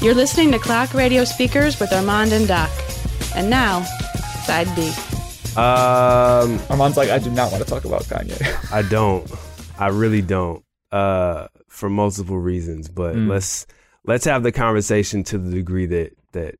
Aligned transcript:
You're 0.00 0.14
listening 0.14 0.52
to 0.52 0.58
Clock 0.60 0.94
Radio 0.94 1.24
Speakers 1.24 1.80
with 1.80 1.92
Armand 1.92 2.32
and 2.32 2.46
Doc. 2.46 2.70
And 3.34 3.50
now, 3.50 3.82
side 4.44 4.68
B. 4.76 4.88
Um, 5.56 6.60
Armand's 6.70 6.96
like, 6.96 7.10
I 7.10 7.18
do 7.18 7.30
not 7.30 7.50
want 7.50 7.64
to 7.64 7.68
talk 7.68 7.84
about 7.84 8.02
Kanye. 8.04 8.40
I 8.72 8.82
don't. 8.82 9.28
I 9.78 9.88
really 9.88 10.22
don't. 10.22 10.64
Uh, 10.92 11.48
for 11.68 11.90
multiple 11.90 12.38
reasons, 12.38 12.88
but 12.88 13.14
Mm. 13.16 13.28
let's 13.28 13.66
let's 14.04 14.24
have 14.24 14.42
the 14.42 14.52
conversation 14.52 15.22
to 15.24 15.36
the 15.38 15.50
degree 15.50 15.86
that 15.86 16.12
that 16.32 16.54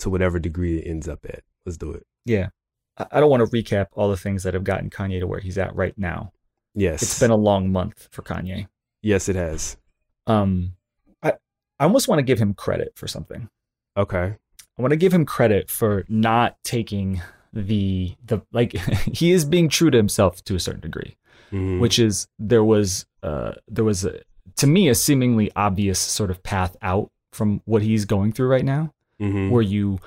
to 0.00 0.10
whatever 0.10 0.38
degree 0.40 0.78
it 0.78 0.88
ends 0.88 1.08
up 1.08 1.24
at. 1.26 1.42
Let's 1.66 1.76
do 1.76 1.92
it. 1.92 2.04
yeah. 2.24 2.48
I 2.96 3.06
I 3.12 3.20
don't 3.20 3.30
want 3.30 3.48
to 3.48 3.56
recap 3.56 3.86
all 3.92 4.08
the 4.10 4.16
things 4.16 4.42
that 4.42 4.54
have 4.54 4.64
gotten 4.64 4.90
Kanye 4.90 5.20
to 5.20 5.26
where 5.28 5.38
he's 5.40 5.58
at 5.58 5.76
right 5.76 5.96
now. 5.96 6.32
Yes. 6.74 7.02
It's 7.02 7.20
been 7.20 7.30
a 7.30 7.36
long 7.36 7.70
month 7.70 8.08
for 8.10 8.22
Kanye. 8.22 8.66
yes, 9.02 9.28
it 9.28 9.36
has. 9.36 9.76
Um, 10.26 10.72
I, 11.78 11.84
almost 11.84 12.08
want 12.08 12.18
to 12.18 12.22
give 12.24 12.38
him 12.38 12.54
credit 12.54 12.92
for 12.96 13.06
something. 13.08 13.48
Okay. 13.96 14.34
I 14.78 14.82
want 14.82 14.90
to 14.92 14.96
give 14.96 15.12
him 15.12 15.24
credit 15.24 15.70
for 15.70 16.04
not 16.08 16.56
taking 16.64 17.20
the 17.52 18.14
the 18.24 18.40
like 18.52 18.72
he 19.12 19.32
is 19.32 19.44
being 19.44 19.68
true 19.68 19.90
to 19.90 19.96
himself 19.96 20.42
to 20.44 20.54
a 20.54 20.60
certain 20.60 20.80
degree, 20.80 21.16
Mhm. 21.52 21.80
which 21.80 21.98
is 21.98 22.28
there 22.38 22.62
was 22.64 23.06
uh 23.22 23.52
there 23.66 23.84
was 23.84 24.04
a, 24.04 24.20
to 24.56 24.66
me 24.66 24.88
a 24.88 24.94
seemingly 24.94 25.50
obvious 25.56 25.98
sort 25.98 26.30
of 26.30 26.42
path 26.42 26.76
out 26.82 27.10
from 27.32 27.60
what 27.64 27.82
he's 27.82 28.04
going 28.04 28.32
through 28.32 28.48
right 28.48 28.64
now, 28.64 28.92
Mhm. 29.20 29.50
where 29.50 29.62
you 29.62 29.98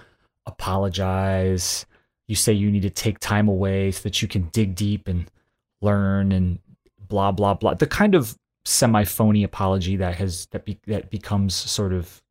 apologize, 0.45 1.85
you 2.27 2.35
say 2.35 2.53
you 2.53 2.71
need 2.71 2.81
to 2.83 2.89
take 2.89 3.19
time 3.19 3.47
away 3.47 3.91
so 3.91 4.01
that 4.03 4.21
you 4.21 4.27
can 4.27 4.43
dig 4.53 4.75
deep 4.75 5.07
and 5.07 5.29
learn 5.81 6.31
and 6.31 6.59
blah 7.07 7.31
blah 7.31 7.53
blah. 7.53 7.73
The 7.73 7.87
kind 7.87 8.15
of 8.15 8.37
semi 8.65 9.03
phony 9.03 9.43
apology 9.43 9.95
that 9.97 10.15
has 10.15 10.45
that 10.51 10.65
be, 10.65 10.77
that 10.87 11.09
becomes 11.09 11.55
sort 11.55 11.93
of 11.93 12.21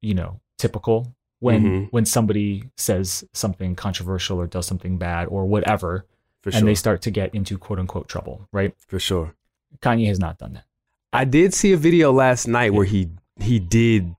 you 0.00 0.14
know 0.14 0.40
typical 0.58 1.14
when 1.40 1.62
Mhm. 1.62 1.88
when 1.90 2.04
somebody 2.04 2.64
says 2.76 3.24
something 3.32 3.74
controversial 3.74 4.38
or 4.38 4.46
does 4.46 4.66
something 4.66 4.98
bad 4.98 5.26
or 5.28 5.46
whatever 5.46 6.04
for 6.42 6.50
and 6.50 6.58
sure. 6.60 6.66
they 6.66 6.74
start 6.74 7.02
to 7.02 7.10
get 7.10 7.34
into 7.34 7.58
quote 7.58 7.78
unquote 7.78 8.08
trouble 8.08 8.46
right 8.52 8.74
for 8.86 8.98
sure. 9.00 9.34
kanye 9.80 10.06
has 10.06 10.18
not 10.20 10.38
done 10.38 10.52
that 10.54 10.64
I 11.12 11.24
did 11.24 11.52
see 11.54 11.72
a 11.72 11.76
video 11.76 12.12
last 12.12 12.46
night 12.46 12.72
where 12.72 12.84
he 12.84 13.08
he 13.40 13.58
did 13.58 14.14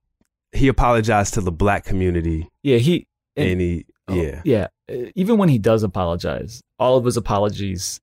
he 0.51 0.67
apologized 0.67 1.33
to 1.35 1.41
the 1.41 1.51
black 1.51 1.85
community 1.85 2.49
yeah 2.63 2.77
he 2.77 3.07
and- 3.37 3.49
and 3.49 3.61
he 3.61 3.85
Oh, 4.07 4.15
yeah. 4.15 4.41
yeah 4.43 4.67
Uh, 4.89 5.09
even 5.15 5.37
when 5.37 5.47
he 5.47 5.57
does 5.57 5.83
apologize 5.83 6.61
all 6.79 6.97
of 6.97 7.05
his 7.05 7.15
apologies 7.15 8.01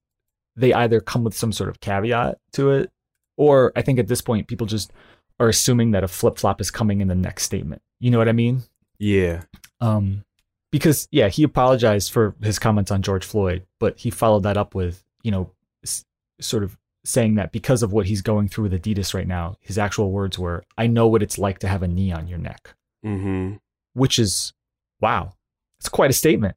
they 0.56 0.72
either 0.72 1.00
come 1.00 1.22
with 1.22 1.34
some 1.36 1.52
sort 1.52 1.68
of 1.68 1.80
caveat 1.80 2.38
to 2.52 2.70
it 2.70 2.90
or 3.38 3.72
i 3.76 3.80
think 3.82 3.98
at 3.98 4.08
this 4.08 4.20
point 4.20 4.46
people 4.48 4.66
just 4.66 4.92
are 5.40 5.48
assuming 5.48 5.92
that 5.92 6.04
a 6.04 6.08
flip-flop 6.08 6.60
is 6.60 6.70
coming 6.70 7.00
in 7.00 7.06
the 7.08 7.14
next 7.14 7.44
statement. 7.44 7.80
You 8.00 8.10
know 8.10 8.18
what 8.18 8.28
i 8.28 8.32
mean? 8.32 8.62
Yeah. 8.98 9.42
um 9.80 10.24
because 10.70 11.08
yeah 11.10 11.28
he 11.28 11.42
apologized 11.44 12.12
for 12.12 12.34
his 12.42 12.58
comments 12.58 12.90
on 12.90 13.00
george 13.00 13.24
floyd 13.24 13.64
but 13.80 13.98
he 13.98 14.10
followed 14.10 14.42
that 14.42 14.56
up 14.58 14.74
with 14.74 15.02
you 15.22 15.30
know 15.30 15.50
s- 15.84 16.04
sort 16.40 16.62
of 16.64 16.76
saying 17.04 17.36
that 17.36 17.52
because 17.52 17.82
of 17.82 17.92
what 17.92 18.06
he's 18.06 18.20
going 18.20 18.48
through 18.48 18.64
with 18.68 18.72
adidas 18.82 19.14
right 19.14 19.26
now 19.28 19.56
his 19.60 19.78
actual 19.78 20.10
words 20.10 20.38
were 20.38 20.62
i 20.76 20.86
know 20.86 21.06
what 21.06 21.22
it's 21.22 21.38
like 21.38 21.58
to 21.60 21.68
have 21.68 21.82
a 21.82 21.88
knee 21.88 22.12
on 22.12 22.26
your 22.28 22.38
neck. 22.38 22.74
Mhm. 23.06 23.60
which 23.94 24.18
is 24.18 24.52
wow. 25.00 25.32
It's 25.80 25.88
quite 25.88 26.10
a 26.10 26.14
statement 26.24 26.56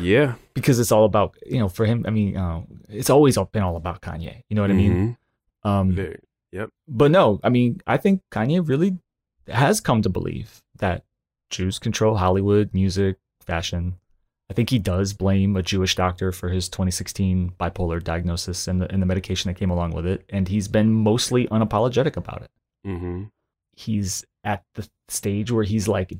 Yeah. 0.00 0.34
because 0.54 0.78
it's 0.78 0.92
all 0.92 1.04
about 1.04 1.34
you 1.46 1.58
know 1.58 1.68
for 1.68 1.84
him 1.86 2.04
i 2.06 2.10
mean 2.10 2.36
uh, 2.36 2.62
it's 2.88 3.10
always 3.10 3.36
been 3.52 3.62
all 3.62 3.76
about 3.76 4.00
kanye 4.02 4.42
you 4.48 4.54
know 4.56 4.62
what 4.62 4.70
i 4.70 4.74
mean 4.74 5.16
Mhm. 5.64 5.70
um 5.70 5.92
Very. 5.92 6.18
but 6.88 7.10
no 7.10 7.40
i 7.42 7.48
mean 7.48 7.80
i 7.86 7.96
think 7.96 8.20
kanye 8.30 8.66
really 8.66 8.98
has 9.48 9.80
come 9.80 10.02
to 10.02 10.08
believe 10.08 10.62
that 10.78 11.04
jews 11.50 11.78
control 11.78 12.16
hollywood 12.16 12.72
music 12.74 13.16
fashion 13.40 13.96
i 14.50 14.54
think 14.54 14.70
he 14.70 14.78
does 14.78 15.12
blame 15.14 15.56
a 15.56 15.62
jewish 15.62 15.94
doctor 15.96 16.32
for 16.32 16.48
his 16.50 16.68
2016 16.68 17.52
bipolar 17.58 18.02
diagnosis 18.02 18.68
and 18.68 18.80
the, 18.82 18.92
and 18.92 19.00
the 19.02 19.06
medication 19.06 19.48
that 19.50 19.58
came 19.58 19.70
along 19.70 19.92
with 19.92 20.06
it 20.06 20.24
and 20.30 20.48
he's 20.48 20.68
been 20.68 20.92
mostly 20.92 21.46
unapologetic 21.48 22.16
about 22.16 22.42
it 22.42 22.50
Mhm. 22.86 23.30
he's 23.76 24.24
at 24.44 24.64
the 24.74 24.86
stage 25.08 25.50
where 25.50 25.64
he's 25.64 25.88
like 25.88 26.12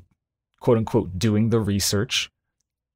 quote 0.61 0.79
unquote 0.79 1.19
doing 1.19 1.51
the 1.51 1.61
research 1.61 2.31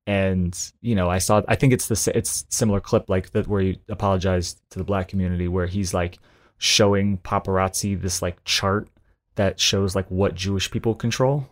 and 0.06 0.72
you 0.80 0.94
know 0.94 1.10
i 1.10 1.18
saw 1.18 1.42
i 1.48 1.54
think 1.56 1.72
it's 1.72 1.88
the 1.88 2.12
it's 2.16 2.44
similar 2.48 2.80
clip 2.80 3.08
like 3.08 3.30
that 3.30 3.48
where 3.48 3.60
he 3.62 3.78
apologized 3.88 4.60
to 4.70 4.78
the 4.78 4.84
black 4.84 5.08
community 5.08 5.48
where 5.48 5.66
he's 5.66 5.92
like 5.92 6.18
showing 6.58 7.18
paparazzi 7.18 8.00
this 8.00 8.22
like 8.22 8.42
chart 8.44 8.88
that 9.34 9.58
shows 9.58 9.94
like 9.96 10.08
what 10.10 10.34
jewish 10.34 10.70
people 10.70 10.94
control 10.94 11.48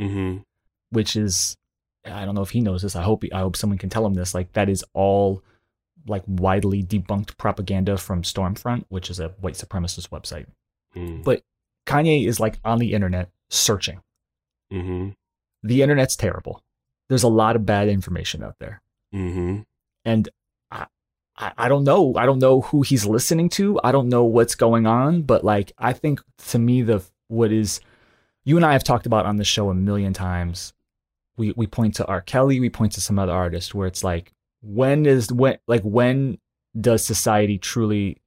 Mhm. 0.00 0.42
which 0.90 1.16
is 1.16 1.56
i 2.04 2.24
don't 2.24 2.34
know 2.36 2.42
if 2.42 2.50
he 2.50 2.60
knows 2.60 2.82
this 2.82 2.94
i 2.96 3.02
hope 3.02 3.24
i 3.32 3.40
hope 3.40 3.56
someone 3.56 3.78
can 3.78 3.90
tell 3.90 4.06
him 4.06 4.14
this 4.14 4.32
like 4.34 4.52
that 4.52 4.68
is 4.68 4.84
all 4.92 5.42
like 6.06 6.22
widely 6.26 6.82
debunked 6.84 7.36
propaganda 7.36 7.98
from 7.98 8.22
stormfront 8.22 8.84
which 8.88 9.10
is 9.10 9.18
a 9.18 9.28
white 9.40 9.54
supremacist 9.54 10.08
website 10.10 10.46
Mhm. 10.96 11.22
But- 11.24 11.42
kanye 11.84 12.26
is 12.26 12.38
like 12.38 12.58
on 12.64 12.78
the 12.78 12.92
internet 12.92 13.30
searching 13.50 14.00
Mhm. 14.72 15.14
the 15.62 15.82
internet's 15.82 16.16
terrible. 16.16 16.62
There's 17.08 17.22
a 17.22 17.28
lot 17.28 17.56
of 17.56 17.64
bad 17.66 17.88
information 17.88 18.42
out 18.42 18.56
there. 18.58 18.82
Mhm. 19.14 19.64
And 20.04 20.28
I, 20.70 20.86
I, 21.36 21.52
I 21.56 21.68
don't 21.68 21.84
know. 21.84 22.14
I 22.16 22.26
don't 22.26 22.38
know 22.38 22.60
who 22.62 22.82
he's 22.82 23.06
listening 23.06 23.48
to. 23.50 23.80
I 23.82 23.92
don't 23.92 24.08
know 24.08 24.24
what's 24.24 24.54
going 24.54 24.86
on. 24.86 25.22
But 25.22 25.44
like, 25.44 25.72
I 25.78 25.92
think 25.92 26.20
to 26.48 26.58
me, 26.58 26.82
the 26.82 27.02
what 27.28 27.52
is 27.52 27.80
you 28.44 28.56
and 28.56 28.64
I 28.66 28.72
have 28.72 28.84
talked 28.84 29.06
about 29.06 29.26
on 29.26 29.36
the 29.36 29.44
show 29.44 29.70
a 29.70 29.74
million 29.74 30.12
times. 30.12 30.72
We 31.36 31.52
we 31.56 31.66
point 31.66 31.94
to 31.96 32.06
R. 32.06 32.20
Kelly. 32.20 32.60
We 32.60 32.70
point 32.70 32.92
to 32.92 33.00
some 33.00 33.18
other 33.18 33.32
artists 33.32 33.74
where 33.74 33.86
it's 33.86 34.02
like, 34.04 34.32
when 34.62 35.06
is 35.06 35.32
when 35.32 35.58
like 35.66 35.82
when 35.82 36.38
does 36.78 37.04
society 37.04 37.58
truly 37.58 38.18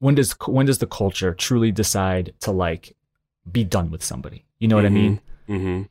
when 0.00 0.14
does 0.14 0.32
when 0.46 0.66
does 0.66 0.78
the 0.78 0.86
culture 0.86 1.34
truly 1.34 1.72
decide 1.72 2.32
to 2.40 2.52
like 2.52 2.94
be 3.50 3.64
done 3.64 3.90
with 3.90 4.04
somebody? 4.04 4.44
You 4.58 4.68
know 4.68 4.76
what 4.76 4.84
I 4.86 4.88
Mhm. 4.90 4.92
mean? 4.92 5.20
Mhm. 5.48 5.88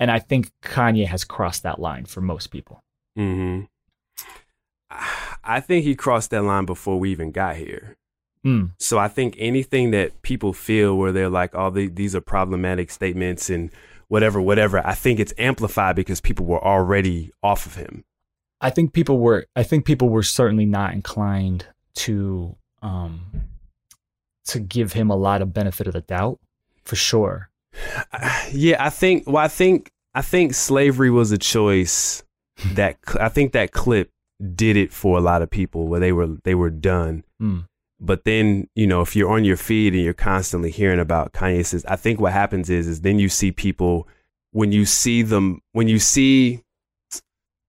And 0.00 0.10
I 0.10 0.18
think 0.18 0.50
Kanye 0.62 1.06
has 1.06 1.24
crossed 1.24 1.62
that 1.62 1.78
line 1.78 2.06
for 2.06 2.20
most 2.20 2.48
people. 2.48 2.82
hmm 3.14 3.60
I 5.44 5.60
think 5.60 5.84
he 5.84 5.94
crossed 5.94 6.30
that 6.30 6.42
line 6.42 6.64
before 6.64 6.98
we 6.98 7.12
even 7.12 7.30
got 7.30 7.56
here. 7.56 7.96
Mm. 8.44 8.70
So 8.78 8.98
I 8.98 9.08
think 9.08 9.36
anything 9.38 9.92
that 9.92 10.22
people 10.22 10.52
feel 10.52 10.96
where 10.96 11.12
they're 11.12 11.28
like, 11.28 11.54
"Oh, 11.54 11.70
the, 11.70 11.88
these 11.88 12.16
are 12.16 12.20
problematic 12.20 12.90
statements 12.90 13.50
and 13.50 13.70
whatever, 14.08 14.40
whatever," 14.40 14.84
I 14.84 14.94
think 14.94 15.20
it's 15.20 15.34
amplified 15.38 15.94
because 15.94 16.20
people 16.20 16.46
were 16.46 16.62
already 16.64 17.30
off 17.42 17.66
of 17.66 17.76
him. 17.76 18.04
I 18.60 18.70
think 18.70 18.92
people 18.92 19.18
were 19.18 19.46
I 19.54 19.62
think 19.62 19.84
people 19.84 20.08
were 20.08 20.22
certainly 20.22 20.66
not 20.66 20.92
inclined 20.92 21.66
to 21.96 22.56
um 22.82 23.20
to 24.46 24.58
give 24.58 24.94
him 24.94 25.10
a 25.10 25.16
lot 25.16 25.42
of 25.42 25.52
benefit 25.52 25.86
of 25.86 25.92
the 25.92 26.00
doubt 26.00 26.40
for 26.84 26.96
sure. 26.96 27.50
Yeah, 28.52 28.84
I 28.84 28.90
think. 28.90 29.26
Well, 29.26 29.36
I 29.36 29.48
think 29.48 29.90
I 30.14 30.22
think 30.22 30.54
slavery 30.54 31.10
was 31.10 31.32
a 31.32 31.38
choice 31.38 32.22
that 32.74 32.98
I 33.18 33.28
think 33.28 33.52
that 33.52 33.72
clip 33.72 34.10
did 34.54 34.76
it 34.76 34.92
for 34.92 35.18
a 35.18 35.20
lot 35.20 35.42
of 35.42 35.50
people 35.50 35.88
where 35.88 36.00
they 36.00 36.12
were 36.12 36.36
they 36.44 36.54
were 36.54 36.70
done. 36.70 37.24
Mm. 37.40 37.66
But 38.00 38.24
then, 38.24 38.66
you 38.74 38.86
know, 38.86 39.02
if 39.02 39.14
you're 39.14 39.30
on 39.30 39.44
your 39.44 39.58
feed 39.58 39.92
and 39.92 40.02
you're 40.02 40.14
constantly 40.14 40.70
hearing 40.70 41.00
about 41.00 41.32
Kanye 41.34 41.64
says, 41.66 41.84
I 41.84 41.96
think 41.96 42.18
what 42.18 42.32
happens 42.32 42.70
is, 42.70 42.88
is 42.88 43.02
then 43.02 43.18
you 43.18 43.28
see 43.28 43.52
people 43.52 44.08
when 44.52 44.72
you 44.72 44.86
see 44.86 45.22
them, 45.22 45.60
when 45.72 45.86
you 45.86 45.98
see, 45.98 46.62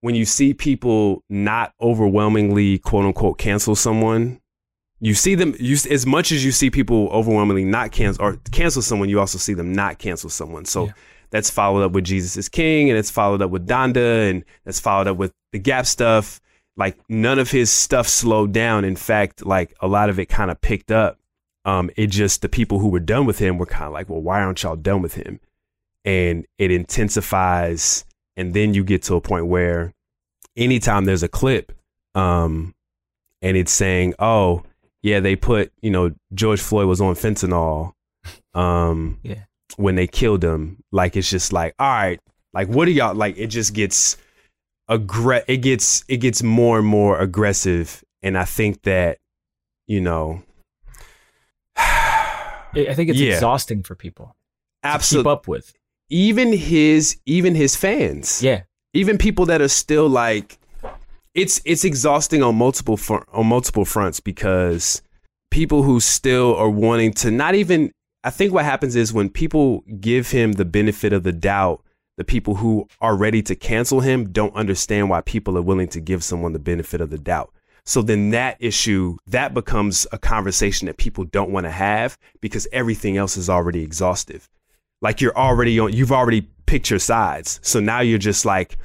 when 0.00 0.14
you 0.14 0.24
see 0.24 0.54
people 0.54 1.22
not 1.28 1.74
overwhelmingly 1.80 2.78
quote 2.78 3.04
unquote 3.04 3.38
cancel 3.38 3.76
someone, 3.76 4.40
you 5.02 5.14
see 5.14 5.34
them, 5.34 5.54
you, 5.58 5.76
as 5.90 6.06
much 6.06 6.32
as 6.32 6.44
you 6.44 6.52
see 6.52 6.70
people 6.70 7.08
overwhelmingly 7.08 7.64
not 7.64 7.90
cancel 7.92 8.24
or 8.24 8.38
cancel 8.52 8.80
someone, 8.80 9.08
you 9.08 9.18
also 9.20 9.36
see 9.36 9.52
them 9.52 9.72
not 9.72 9.98
cancel 9.98 10.30
someone. 10.30 10.64
So 10.64 10.86
Yeah. 10.86 10.92
that's 11.30 11.50
followed 11.50 11.82
up 11.82 11.92
with 11.92 12.04
Jesus 12.04 12.36
is 12.36 12.48
King 12.48 12.88
and 12.88 12.98
it's 12.98 13.10
followed 13.10 13.42
up 13.42 13.50
with 13.50 13.66
Donda 13.66 14.30
and 14.30 14.44
that's 14.64 14.78
followed 14.80 15.08
up 15.08 15.16
with 15.16 15.32
the 15.52 15.58
Gap 15.58 15.86
stuff 15.86 16.40
like 16.76 16.96
none 17.08 17.38
of 17.38 17.50
his 17.50 17.70
stuff 17.70 18.08
slowed 18.08 18.52
down. 18.52 18.84
In 18.84 18.96
fact, 18.96 19.44
like 19.44 19.74
a 19.80 19.88
lot 19.88 20.08
of 20.08 20.18
it 20.18 20.26
kind 20.26 20.50
of 20.50 20.60
picked 20.60 20.90
up. 20.90 21.18
Um, 21.64 21.90
it 21.96 22.06
just 22.06 22.40
the 22.40 22.48
people 22.48 22.78
who 22.78 22.88
were 22.88 23.00
done 23.00 23.26
with 23.26 23.38
him 23.38 23.58
were 23.58 23.66
kind 23.66 23.84
of 23.84 23.92
like, 23.92 24.08
well, 24.08 24.22
why 24.22 24.40
aren't 24.42 24.62
y'all 24.62 24.76
done 24.76 25.02
with 25.02 25.14
him? 25.14 25.38
And 26.04 26.46
it 26.58 26.70
intensifies, 26.70 28.04
and 28.36 28.54
then 28.54 28.74
you 28.74 28.82
get 28.84 29.02
to 29.04 29.14
a 29.14 29.20
point 29.20 29.46
where 29.46 29.92
anytime 30.56 31.04
there's 31.04 31.22
a 31.22 31.28
clip, 31.28 31.72
um, 32.14 32.74
and 33.40 33.56
it's 33.56 33.72
saying, 33.72 34.14
oh, 34.18 34.62
yeah, 35.02 35.20
they 35.20 35.36
put, 35.36 35.72
you 35.82 35.90
know, 35.90 36.12
George 36.34 36.60
Floyd 36.60 36.86
was 36.86 37.00
on 37.00 37.14
fentanyl, 37.14 37.92
um, 38.54 39.18
Yeah. 39.22 39.44
when 39.76 39.94
they 39.96 40.06
killed 40.06 40.42
him. 40.44 40.78
Like 40.92 41.16
it's 41.16 41.28
just 41.30 41.52
like, 41.52 41.74
all 41.78 41.88
right, 41.88 42.20
like 42.54 42.68
what 42.68 42.84
do 42.86 42.92
y'all 42.92 43.14
like? 43.14 43.36
It 43.38 43.48
just 43.48 43.74
gets 43.74 44.16
aggre- 44.90 45.44
it 45.48 45.58
gets 45.58 46.04
it 46.08 46.18
gets 46.18 46.42
more 46.42 46.78
and 46.78 46.86
more 46.86 47.18
aggressive 47.18 48.02
and 48.22 48.36
i 48.36 48.44
think 48.44 48.82
that 48.82 49.16
you 49.86 50.00
know 50.00 50.42
I 51.76 52.94
think 52.94 53.10
it's 53.10 53.18
Yeah. 53.18 53.34
exhausting 53.34 53.82
for 53.82 53.94
people. 53.94 54.34
Absolutely. 54.82 55.24
keep 55.24 55.32
up 55.32 55.48
with. 55.48 55.72
Even 56.10 56.52
his 56.52 57.18
even 57.26 57.54
his 57.54 57.76
fans. 57.76 58.42
Yeah, 58.42 58.62
even 58.92 59.18
people 59.18 59.46
that 59.46 59.60
are 59.60 59.68
still 59.68 60.08
like 60.08 60.58
it's 61.34 61.60
it's 61.64 61.84
exhausting 61.84 62.42
on 62.42 62.56
multiple 62.56 62.96
fr- 62.96 63.24
on 63.32 63.46
multiple 63.46 63.84
fronts 63.84 64.20
because 64.20 65.02
people 65.50 65.82
who 65.82 66.00
still 66.00 66.54
are 66.56 66.70
wanting 66.70 67.12
to 67.12 67.30
not 67.30 67.54
even 67.54 67.92
I 68.24 68.30
think 68.30 68.52
what 68.52 68.64
happens 68.64 68.94
is 68.94 69.12
when 69.12 69.30
people 69.30 69.82
give 70.00 70.30
him 70.30 70.52
the 70.52 70.64
benefit 70.64 71.12
of 71.12 71.24
the 71.24 71.32
doubt, 71.32 71.82
the 72.16 72.24
people 72.24 72.56
who 72.56 72.86
are 73.00 73.16
ready 73.16 73.42
to 73.42 73.56
cancel 73.56 74.00
him 74.00 74.30
don't 74.30 74.54
understand 74.54 75.10
why 75.10 75.22
people 75.22 75.58
are 75.58 75.62
willing 75.62 75.88
to 75.88 76.00
give 76.00 76.22
someone 76.22 76.52
the 76.52 76.58
benefit 76.58 77.00
of 77.00 77.10
the 77.10 77.18
doubt. 77.18 77.52
So 77.84 78.00
then 78.00 78.30
that 78.30 78.56
issue 78.60 79.16
that 79.26 79.54
becomes 79.54 80.06
a 80.12 80.18
conversation 80.18 80.86
that 80.86 80.98
people 80.98 81.24
don't 81.24 81.50
want 81.50 81.64
to 81.64 81.70
have 81.70 82.16
because 82.40 82.68
everything 82.72 83.16
else 83.16 83.36
is 83.36 83.50
already 83.50 83.82
exhaustive. 83.82 84.48
Like 85.00 85.20
you're 85.20 85.36
already 85.36 85.80
on 85.80 85.92
you've 85.92 86.12
already 86.12 86.42
picked 86.66 86.90
your 86.90 87.00
sides. 87.00 87.58
So 87.62 87.80
now 87.80 88.00
you're 88.00 88.18
just 88.18 88.44
like 88.44 88.76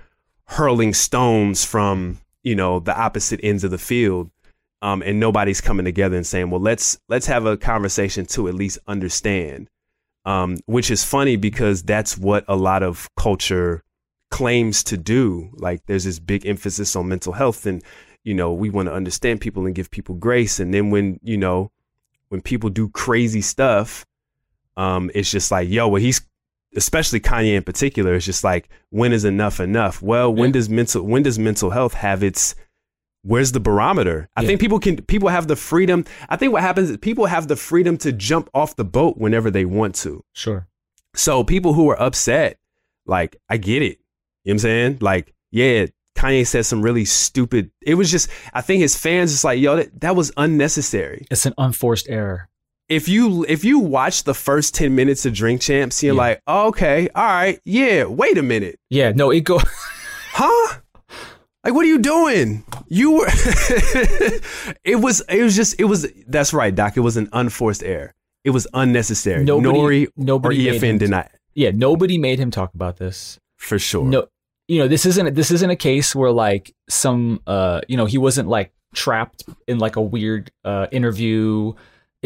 hurling 0.45 0.93
stones 0.93 1.63
from, 1.63 2.19
you 2.43 2.55
know, 2.55 2.79
the 2.79 2.97
opposite 2.97 3.39
ends 3.43 3.63
of 3.63 3.71
the 3.71 3.77
field 3.77 4.31
um, 4.81 5.01
and 5.01 5.19
nobody's 5.19 5.61
coming 5.61 5.85
together 5.85 6.15
and 6.15 6.25
saying, 6.25 6.49
"Well, 6.49 6.61
let's 6.61 6.97
let's 7.07 7.25
have 7.25 7.45
a 7.45 7.57
conversation 7.57 8.25
to 8.27 8.47
at 8.47 8.53
least 8.53 8.79
understand." 8.87 9.69
Um, 10.25 10.57
which 10.65 10.91
is 10.91 11.03
funny 11.03 11.37
because 11.37 11.83
that's 11.83 12.17
what 12.17 12.43
a 12.49 12.55
lot 12.55 12.83
of 12.83 13.09
culture 13.15 13.83
claims 14.29 14.83
to 14.83 14.97
do. 14.97 15.51
Like, 15.53 15.85
there's 15.85 16.03
this 16.03 16.19
big 16.19 16.45
emphasis 16.45 16.95
on 16.95 17.07
mental 17.07 17.33
health, 17.33 17.65
and 17.65 17.83
you 18.23 18.33
know, 18.33 18.53
we 18.53 18.69
want 18.69 18.87
to 18.87 18.93
understand 18.93 19.41
people 19.41 19.65
and 19.65 19.73
give 19.73 19.89
people 19.89 20.15
grace. 20.15 20.59
And 20.59 20.73
then 20.73 20.91
when 20.91 21.19
you 21.23 21.37
know, 21.37 21.71
when 22.29 22.41
people 22.41 22.69
do 22.69 22.89
crazy 22.89 23.41
stuff, 23.41 24.05
um, 24.75 25.09
it's 25.15 25.31
just 25.31 25.49
like, 25.49 25.69
yo, 25.69 25.87
well, 25.87 26.01
he's 26.01 26.21
especially 26.75 27.19
Kanye 27.19 27.55
in 27.55 27.63
particular. 27.63 28.13
It's 28.15 28.25
just 28.25 28.43
like, 28.43 28.69
when 28.89 29.13
is 29.13 29.25
enough 29.25 29.59
enough? 29.59 30.01
Well, 30.01 30.33
when 30.33 30.49
Yeah. 30.49 30.53
does 30.53 30.69
mental 30.69 31.03
when 31.03 31.23
does 31.23 31.39
mental 31.39 31.69
health 31.71 31.93
have 31.93 32.23
its 32.23 32.55
where's 33.23 33.51
the 33.51 33.59
barometer? 33.59 34.29
I 34.35 34.41
Yeah. 34.41 34.47
think 34.47 34.61
people 34.61 34.79
can 34.79 34.97
people 35.03 35.29
have 35.29 35.47
the 35.47 35.55
freedom. 35.55 36.05
I 36.29 36.35
think 36.37 36.53
what 36.53 36.61
happens 36.61 36.89
is 36.89 36.97
people 36.97 37.25
have 37.25 37.47
the 37.47 37.55
freedom 37.55 37.97
to 37.99 38.11
jump 38.11 38.49
off 38.53 38.75
the 38.75 38.85
boat 38.85 39.17
whenever 39.17 39.49
they 39.51 39.65
want 39.65 39.95
to. 39.95 40.23
sure. 40.33 40.67
So 41.15 41.43
people 41.43 41.73
who 41.73 41.89
are 41.89 41.99
upset, 42.01 42.59
like 43.05 43.37
I 43.49 43.57
get 43.57 43.81
it. 43.81 43.97
You 44.43 44.51
know 44.51 44.51
what 44.51 44.53
I'm 44.53 44.59
saying? 44.59 44.97
Like, 45.01 45.33
yeah, 45.51 45.87
Kanye 46.15 46.45
said 46.47 46.65
some 46.65 46.81
really 46.81 47.05
stupid. 47.05 47.71
It 47.81 47.95
was 47.95 48.09
just 48.11 48.29
I 48.53 48.61
think 48.61 48.81
his 48.81 48.95
fans 48.95 49.31
is 49.33 49.43
like, 49.43 49.59
yo, 49.59 49.75
that, 49.77 49.99
that 50.01 50.15
was 50.15 50.31
unnecessary. 50.37 51.25
It's 51.31 51.45
an 51.45 51.53
unforced 51.57 52.07
error. 52.09 52.49
If 52.89 53.09
you 53.09 53.45
if 53.49 53.65
you 53.65 53.79
watch 53.79 54.23
the 54.23 54.33
first 54.33 54.73
10 54.75 54.95
minutes 54.95 55.25
of 55.25 55.33
Drink 55.33 55.59
Champs, 55.61 56.01
you're 56.01 56.15
Yeah. 56.15 56.21
like, 56.21 56.41
oh, 56.47 56.67
okay, 56.67 57.09
all 57.13 57.23
right, 57.25 57.59
yeah, 57.65 58.05
wait 58.05 58.37
a 58.37 58.43
minute. 58.43 58.79
Yeah, 58.89 59.11
no, 59.13 59.29
it 59.31 59.41
go. 59.41 59.59
Huh? 60.39 60.79
Like 61.63 61.73
what 61.73 61.83
are 61.83 61.87
you 61.89 61.97
doing? 61.97 62.63
You 62.87 63.11
were 63.13 63.27
It 64.83 64.99
was 65.01 65.21
it 65.29 65.41
was 65.43 65.55
just 65.55 65.79
it 65.79 65.85
was 65.85 66.07
that's 66.27 66.53
right, 66.53 66.73
Doc. 66.73 66.95
It 66.95 67.01
was 67.01 67.17
an 67.17 67.27
unforced 67.33 67.83
error. 67.83 68.13
It 68.43 68.51
was 68.51 68.67
unnecessary. 68.73 69.43
Nobody- 69.43 70.05
Nori 70.05 70.07
or 70.07 70.11
nobody 70.15 70.65
made 70.71 70.79
EFN 70.81 70.83
him- 70.91 70.97
did 70.99 71.09
not 71.09 71.31
yeah, 71.55 71.71
nobody 71.73 72.19
made 72.19 72.37
him 72.37 72.51
talk 72.51 72.73
about 72.75 72.97
this. 72.97 73.39
for 73.57 73.79
sure. 73.79 74.05
No, 74.05 74.27
you 74.67 74.77
know, 74.77 74.87
this 74.87 75.07
isn't 75.07 75.33
this 75.33 75.49
isn't 75.49 75.69
a 75.71 75.75
case 75.75 76.13
where 76.15 76.31
like 76.31 76.73
some 76.87 77.41
uh, 77.47 77.81
you 77.87 77.97
know, 77.97 78.05
he 78.05 78.19
wasn't 78.19 78.47
like 78.47 78.71
trapped 78.93 79.43
in 79.67 79.79
like 79.79 79.95
a 79.95 80.01
weird 80.01 80.51
uh 80.63 80.85
interview. 80.91 81.73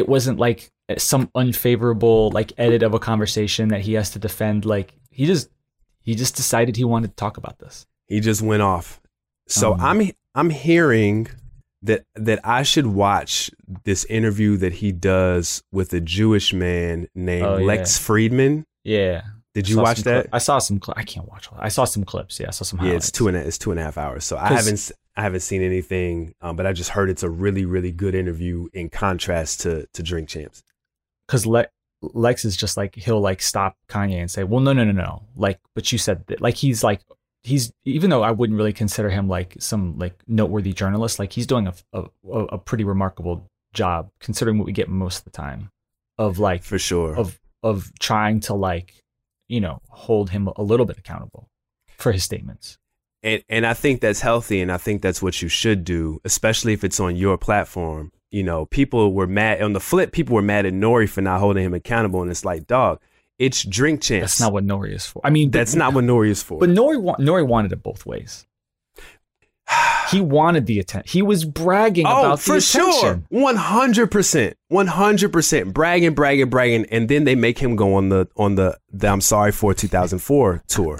It 0.01 0.09
wasn't 0.09 0.38
like 0.39 0.71
some 0.98 1.30
unfavorable 1.36 2.31
like 2.31 2.51
edit 2.57 2.81
of 2.83 2.94
a 2.94 3.00
conversation 3.00 3.69
that 3.69 3.81
he 3.81 3.94
has 3.94 4.09
to 4.12 4.19
defend. 4.19 4.65
Like 4.65 4.89
he 5.09 5.25
just 5.25 5.50
he 6.01 6.15
just 6.15 6.36
decided 6.36 6.75
he 6.75 6.83
wanted 6.83 7.09
to 7.09 7.15
talk 7.15 7.38
about 7.38 7.59
this. 7.59 7.86
He 8.07 8.19
just 8.19 8.42
went 8.42 8.62
off. 8.62 9.00
So 9.48 9.74
Um, 9.74 9.81
I'm 9.81 10.00
I'm 10.36 10.50
hearing 10.50 11.27
that 11.83 12.03
that 12.15 12.39
I 12.44 12.63
should 12.63 12.88
watch 12.88 13.51
this 13.83 14.06
interview 14.06 14.57
that 14.57 14.74
he 14.81 14.92
does 14.92 15.62
with 15.71 15.94
a 15.94 16.01
Jewish 16.01 16.54
man 16.54 17.07
named 17.15 17.45
Oh, 17.45 17.57
yeah. 17.57 17.65
Lex 17.65 17.97
Fridman. 18.00 18.63
Yeah. 18.83 19.21
Did 19.54 19.68
you 19.69 19.77
watch 19.81 20.00
that? 20.04 20.24
cli- 20.25 20.30
I 20.33 20.38
saw 20.39 20.59
some. 20.59 20.80
Cli- 20.80 20.94
I 20.95 21.04
can't 21.04 21.27
watch. 21.27 21.50
all- 21.51 21.57
I 21.62 21.68
saw 21.69 21.83
some 21.86 22.04
clips. 22.06 22.39
Yeah, 22.39 22.47
I 22.47 22.51
saw 22.51 22.63
some. 22.63 22.80
Yeah, 22.86 22.94
it's 22.94 23.12
two 23.12 23.27
and 23.27 23.36
a, 23.36 23.42
it's 23.42 23.57
two 23.57 23.71
and 23.71 23.80
a 23.80 23.83
half 23.83 23.97
hours. 23.97 24.24
So 24.24 24.38
I 24.38 24.47
haven't 24.47 24.92
I 25.15 25.23
haven't 25.23 25.41
seen 25.41 25.61
anything, 25.61 26.33
um, 26.41 26.55
but 26.55 26.65
I 26.65 26.73
just 26.73 26.91
heard 26.91 27.09
it's 27.09 27.23
a 27.23 27.29
really 27.29 27.65
really 27.65 27.91
good 27.91 28.15
interview 28.15 28.67
in 28.73 28.89
contrast 28.89 29.61
to 29.61 29.87
to 29.93 30.03
Drink 30.03 30.29
Champs. 30.29 30.63
because 31.27 31.45
Le- 31.45 31.67
Lex 32.01 32.45
is 32.45 32.57
just 32.57 32.77
like 32.77 32.95
he'll 32.95 33.21
like 33.21 33.41
stop 33.41 33.75
Kanye 33.87 34.19
and 34.19 34.31
say, 34.31 34.43
"Well, 34.43 34.59
no, 34.61 34.73
no, 34.73 34.83
no, 34.83 34.91
no." 34.91 35.23
Like, 35.35 35.59
but 35.75 35.91
you 35.91 35.97
said 35.97 36.25
that. 36.27 36.41
Like 36.41 36.55
he's 36.55 36.83
like 36.83 37.01
he's 37.43 37.71
even 37.85 38.09
though 38.09 38.23
I 38.23 38.31
wouldn't 38.31 38.57
really 38.57 38.73
consider 38.73 39.09
him 39.09 39.27
like 39.27 39.55
some 39.59 39.97
like 39.99 40.15
noteworthy 40.27 40.73
journalist, 40.73 41.19
like 41.19 41.33
he's 41.33 41.45
doing 41.47 41.67
a 41.67 41.73
a, 41.93 42.05
a 42.31 42.57
pretty 42.57 42.83
remarkable 42.83 43.45
job 43.73 44.09
considering 44.19 44.57
what 44.57 44.65
we 44.65 44.71
get 44.73 44.89
most 44.89 45.19
of 45.19 45.23
the 45.25 45.29
time 45.31 45.69
of 46.17 46.39
like 46.39 46.63
For 46.63 46.79
sure. 46.79 47.15
of 47.15 47.39
of 47.63 47.91
trying 47.99 48.39
to 48.41 48.53
like 48.55 48.95
you 49.47 49.59
know 49.61 49.79
hold 49.89 50.29
him 50.31 50.49
a 50.55 50.63
little 50.63 50.85
bit 50.87 50.97
accountable 50.97 51.47
for 51.97 52.11
his 52.11 52.23
statements. 52.23 52.77
And 53.23 53.44
and 53.50 53.65
I 53.65 53.73
think 53.73 54.01
that's 54.01 54.21
healthy, 54.21 54.62
and 54.62 54.71
I 54.71 54.77
think 54.77 55.01
that's 55.01 55.21
what 55.21 55.41
you 55.41 55.47
should 55.47 55.83
do, 55.83 56.19
especially 56.25 56.73
if 56.73 56.83
it's 56.83 57.00
on 57.00 57.15
your 57.15 57.38
platform. 57.38 58.12
You 58.31 58.44
know, 58.44 58.65
people 58.65 59.13
were 59.13 59.27
mad 59.27 59.62
on 59.62 59.73
the 59.73 59.79
flip. 59.79 60.12
People 60.12 60.35
were 60.35 60.41
mad 60.41 60.65
at 60.65 60.73
Nori 60.73 61.07
for 61.07 61.21
not 61.21 61.39
holding 61.39 61.63
him 61.65 61.73
accountable, 61.73 62.21
and 62.21 62.31
it's 62.31 62.45
like, 62.45 62.65
dog, 62.65 63.00
it's 63.38 63.63
Drink 63.63 64.01
Champs. 64.01 64.33
That's 64.33 64.39
not 64.39 64.53
what 64.53 64.65
Nori 64.65 64.94
is 64.94 65.06
for. 65.06 65.21
I 65.23 65.29
mean, 65.29 65.50
but- 65.50 65.57
That's 65.59 65.75
not 65.75 65.94
what 65.94 66.03
Nori 66.06 66.29
is 66.29 66.41
for. 66.41 66.59
But 66.59 66.69
Nori 66.69 67.00
wa- 67.00 67.18
Nori 67.18 67.45
wanted 67.45 67.73
it 67.73 67.83
both 67.83 68.06
ways. 68.06 68.47
He 70.09 70.19
wanted 70.19 70.65
the 70.65 70.79
attention. 70.79 71.09
He 71.09 71.21
was 71.21 71.45
bragging 71.45 72.06
oh, 72.06 72.19
about 72.19 72.41
for 72.41 72.56
the 72.56 72.62
sure, 72.62 72.89
attention. 72.89 73.25
one 73.29 73.56
hundred 73.56 74.12
percent, 74.12 74.57
one 74.68 74.88
hundred 74.88 75.31
percent, 75.31 75.73
bragging, 75.73 76.13
bragging, 76.13 76.50
bragging, 76.50 76.85
and 76.91 77.07
then 77.07 77.23
they 77.23 77.35
make 77.35 77.59
him 77.59 77.77
go 77.77 77.94
on 77.95 78.09
the 78.09 78.27
on 78.35 78.56
the, 78.56 78.77
the 78.91 79.07
I'm 79.07 79.21
sorry 79.21 79.53
for 79.53 79.73
2004 79.73 80.63
tour. 80.68 80.97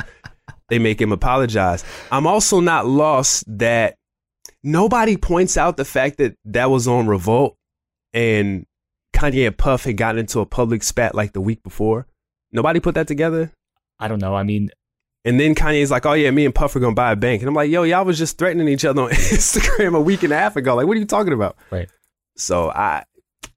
They 0.71 0.80
make 0.80 1.01
him 1.01 1.11
apologize. 1.11 1.83
I'm 2.13 2.25
also 2.25 2.61
not 2.61 2.87
lost 2.87 3.44
that 3.59 3.97
nobody 4.63 5.18
points 5.18 5.57
out 5.57 5.75
the 5.75 5.83
fact 5.83 6.18
that 6.19 6.33
that 6.45 6.69
was 6.71 6.87
on 6.87 7.07
Revolt 7.07 7.57
and 8.13 8.66
Kanye 9.13 9.47
and 9.47 9.57
Puff 9.57 9.83
had 9.83 9.97
gotten 9.97 10.19
into 10.19 10.40
a 10.40 10.45
public 10.45 10.81
spat 10.83 11.13
like 11.13 11.33
the 11.33 11.42
week 11.42 11.61
before. 11.61 12.07
Nobody 12.54 12.80
put 12.80 12.95
that 12.95 13.06
together. 13.06 13.51
I 13.99 14.07
don't 14.07 14.21
know. 14.21 14.33
I 14.33 14.44
mean, 14.44 14.71
And 15.25 15.37
then 15.40 15.56
Kanye's 15.56 15.92
like, 15.92 16.06
"Oh 16.06 16.13
yeah, 16.13 16.31
me 16.31 16.45
and 16.45 16.56
Puff 16.56 16.73
are 16.75 16.80
gonna 16.80 16.95
buy 16.95 17.11
a 17.11 17.16
bank," 17.18 17.42
and 17.42 17.49
I'm 17.49 17.54
like, 17.54 17.69
"Yo, 17.69 17.83
y'all 17.83 18.06
was 18.06 18.18
just 18.18 18.37
threatening 18.37 18.69
each 18.69 18.85
other 18.85 19.04
on 19.04 19.09
Instagram 19.11 19.94
a 19.95 20.01
week 20.01 20.23
and 20.23 20.31
a 20.31 20.37
half 20.37 20.56
ago. 20.56 20.73
Like, 20.73 20.87
what 20.87 20.95
are 20.95 20.99
you 21.01 21.06
talking 21.06 21.33
about?" 21.33 21.57
Right. 21.69 21.90
So 22.37 22.71
I, 22.71 23.04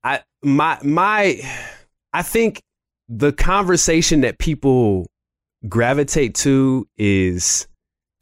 I, 0.03 0.21
my, 0.43 0.79
my, 0.83 1.41
I 2.13 2.23
think 2.23 2.61
the 3.09 3.33
conversation 3.33 4.23
that 4.23 4.39
people 4.39 5.07
gravitate 5.69 6.35
to 6.37 6.87
is 6.97 7.67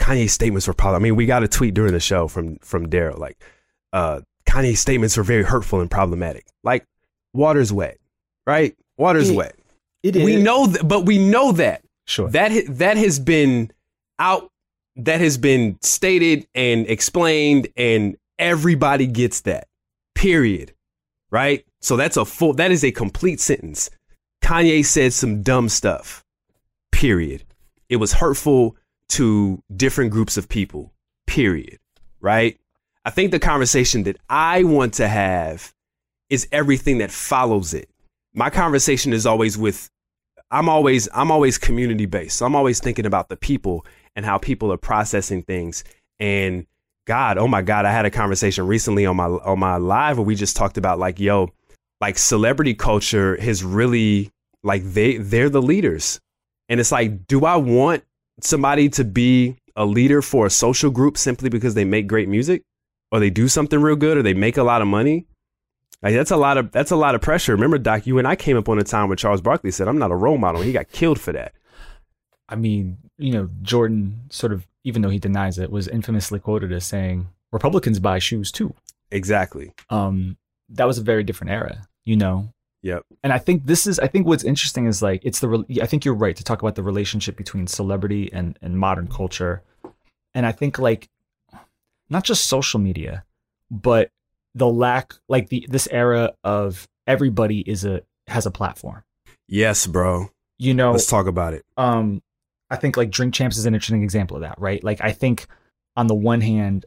Kanye's 0.00 0.32
statements 0.32 0.66
were 0.66 0.74
probably. 0.74 0.96
I 0.96 1.00
mean, 1.00 1.16
we 1.16 1.26
got 1.26 1.42
a 1.42 1.48
tweet 1.48 1.74
during 1.74 1.92
the 1.92 2.00
show 2.00 2.28
from 2.28 2.56
from 2.58 2.88
Daryl 2.88 3.18
like, 3.18 3.42
uh, 3.92 4.20
Kanye's 4.46 4.80
statements 4.80 5.16
were 5.16 5.22
very 5.22 5.42
hurtful 5.44 5.80
and 5.80 5.90
problematic. 5.90 6.46
Like, 6.64 6.84
water's 7.32 7.72
wet, 7.72 7.98
right? 8.46 8.76
Water's 8.96 9.30
It- 9.30 9.36
wet. 9.36 9.56
it 10.02 10.16
We 10.16 10.36
know, 10.42 10.66
th- 10.66 10.86
but 10.86 11.06
we 11.06 11.18
know 11.18 11.52
that 11.52 11.82
Sure. 12.06 12.28
that 12.30 12.50
that 12.78 12.96
has 12.96 13.18
been 13.20 13.70
out 14.18 14.50
that 14.96 15.20
has 15.20 15.38
been 15.38 15.78
stated 15.80 16.46
and 16.54 16.86
explained 16.86 17.68
and 17.76 18.16
everybody 18.38 19.06
gets 19.06 19.40
that 19.42 19.66
period 20.14 20.74
right 21.30 21.64
so 21.80 21.96
that's 21.96 22.16
a 22.18 22.24
full 22.24 22.52
that 22.54 22.70
is 22.70 22.84
a 22.84 22.90
complete 22.90 23.40
sentence 23.40 23.88
kanye 24.42 24.84
said 24.84 25.12
some 25.12 25.42
dumb 25.42 25.68
stuff 25.68 26.22
period 26.92 27.42
it 27.88 27.96
was 27.96 28.12
hurtful 28.12 28.76
to 29.08 29.62
different 29.74 30.10
groups 30.10 30.36
of 30.36 30.48
people 30.48 30.92
period 31.26 31.78
right 32.20 32.58
i 33.04 33.10
think 33.10 33.30
the 33.30 33.40
conversation 33.40 34.04
that 34.04 34.16
i 34.28 34.62
want 34.62 34.94
to 34.94 35.08
have 35.08 35.74
is 36.30 36.46
everything 36.52 36.98
that 36.98 37.10
follows 37.10 37.74
it 37.74 37.88
my 38.34 38.48
conversation 38.48 39.12
is 39.12 39.26
always 39.26 39.58
with 39.58 39.90
I'm 40.52 40.68
always 40.68 41.08
I'm 41.14 41.30
always 41.30 41.58
community 41.58 42.06
based. 42.06 42.36
So 42.36 42.46
I'm 42.46 42.54
always 42.54 42.78
thinking 42.78 43.06
about 43.06 43.30
the 43.30 43.36
people 43.36 43.86
and 44.14 44.24
how 44.24 44.36
people 44.38 44.70
are 44.70 44.76
processing 44.76 45.42
things. 45.42 45.82
And 46.20 46.66
God, 47.06 47.38
oh 47.38 47.48
my 47.48 47.62
God, 47.62 47.86
I 47.86 47.90
had 47.90 48.04
a 48.04 48.10
conversation 48.10 48.66
recently 48.66 49.06
on 49.06 49.16
my 49.16 49.24
on 49.24 49.58
my 49.58 49.78
live 49.78 50.18
where 50.18 50.26
we 50.26 50.34
just 50.34 50.54
talked 50.54 50.76
about 50.76 50.98
like, 50.98 51.18
yo, 51.18 51.48
like 52.00 52.18
celebrity 52.18 52.74
culture 52.74 53.40
has 53.40 53.64
really 53.64 54.30
like 54.62 54.84
they 54.84 55.16
they're 55.16 55.48
the 55.48 55.62
leaders. 55.62 56.20
And 56.72 56.80
it's 56.80 56.90
like, 56.90 57.26
do 57.26 57.44
I 57.44 57.56
want 57.56 58.02
somebody 58.40 58.88
to 58.88 59.04
be 59.04 59.58
a 59.76 59.84
leader 59.84 60.22
for 60.22 60.46
a 60.46 60.50
social 60.50 60.90
group 60.90 61.18
simply 61.18 61.50
because 61.50 61.74
they 61.74 61.84
make 61.84 62.06
great 62.06 62.30
music 62.30 62.62
or 63.10 63.20
they 63.20 63.28
do 63.28 63.46
something 63.46 63.78
real 63.78 63.94
good 63.94 64.16
or 64.16 64.22
they 64.22 64.32
make 64.32 64.56
a 64.56 64.62
lot 64.62 64.80
of 64.80 64.88
money? 64.88 65.26
Like 66.02 66.14
that's 66.14 66.30
a 66.30 66.36
lot 66.38 66.56
of 66.56 66.72
that's 66.72 66.90
a 66.90 66.96
lot 66.96 67.14
of 67.14 67.20
pressure. 67.20 67.52
Remember, 67.52 67.76
Doc, 67.76 68.06
you 68.06 68.18
and 68.18 68.26
I 68.26 68.36
came 68.36 68.56
up 68.56 68.70
on 68.70 68.78
a 68.78 68.84
time 68.84 69.10
when 69.10 69.18
Charles 69.18 69.42
Barkley 69.42 69.70
said, 69.70 69.86
"I'm 69.86 69.98
not 69.98 70.12
a 70.12 70.16
role 70.16 70.38
model." 70.38 70.62
He 70.62 70.72
got 70.72 70.90
killed 70.90 71.20
for 71.20 71.32
that. 71.32 71.52
I 72.48 72.56
mean, 72.56 72.96
you 73.18 73.34
know, 73.34 73.50
Jordan 73.60 74.22
sort 74.30 74.54
of, 74.54 74.66
even 74.82 75.02
though 75.02 75.10
he 75.10 75.18
denies 75.18 75.58
it, 75.58 75.70
was 75.70 75.88
infamously 75.88 76.40
quoted 76.40 76.72
as 76.72 76.86
saying, 76.86 77.28
"Republicans 77.52 77.98
buy 78.00 78.18
shoes 78.18 78.50
too." 78.50 78.72
Exactly. 79.10 79.74
Um, 79.90 80.38
that 80.70 80.86
was 80.86 80.96
a 80.96 81.02
very 81.02 81.22
different 81.22 81.50
era, 81.50 81.86
you 82.06 82.16
know. 82.16 82.48
Yep. 82.82 83.04
And 83.22 83.32
I 83.32 83.38
think 83.38 83.66
this 83.66 83.86
is, 83.86 83.98
I 84.00 84.08
think 84.08 84.26
what's 84.26 84.44
interesting 84.44 84.86
is 84.86 85.02
like 85.02 85.20
it's 85.24 85.40
the. 85.40 85.64
I 85.80 85.86
think 85.86 86.04
you're 86.04 86.14
right 86.14 86.34
to 86.36 86.42
talk 86.44 86.62
about 86.62 86.74
the 86.74 86.82
relationship 86.82 87.36
between 87.36 87.66
celebrity 87.66 88.28
and 88.32 88.58
and 88.60 88.76
modern 88.78 89.06
culture, 89.08 89.62
and 90.34 90.44
I 90.44 90.52
think 90.52 90.78
like 90.78 91.08
not 92.10 92.24
just 92.24 92.46
social 92.46 92.80
media, 92.80 93.24
but 93.70 94.10
the 94.54 94.66
lack, 94.68 95.14
like 95.28 95.48
the 95.48 95.64
this 95.68 95.86
era 95.90 96.32
of 96.42 96.88
everybody 97.06 97.60
is 97.60 97.84
a 97.84 98.02
has 98.26 98.46
a 98.46 98.50
platform. 98.50 99.04
Yes, 99.48 99.86
bro. 99.86 100.30
You 100.58 100.74
know, 100.74 100.92
Let's 100.92 101.06
talk 101.06 101.26
about 101.26 101.54
it. 101.54 101.64
um 101.76 102.22
i 102.70 102.76
think 102.76 102.96
like 102.96 103.10
drink 103.10 103.34
champs 103.34 103.58
is 103.58 103.66
an 103.66 103.74
interesting 103.74 104.02
example 104.02 104.36
of 104.36 104.42
that 104.42 104.58
right 104.58 104.82
like 104.82 104.98
i 105.02 105.12
think 105.12 105.46
on 105.94 106.06
the 106.06 106.14
one 106.14 106.40
hand 106.40 106.86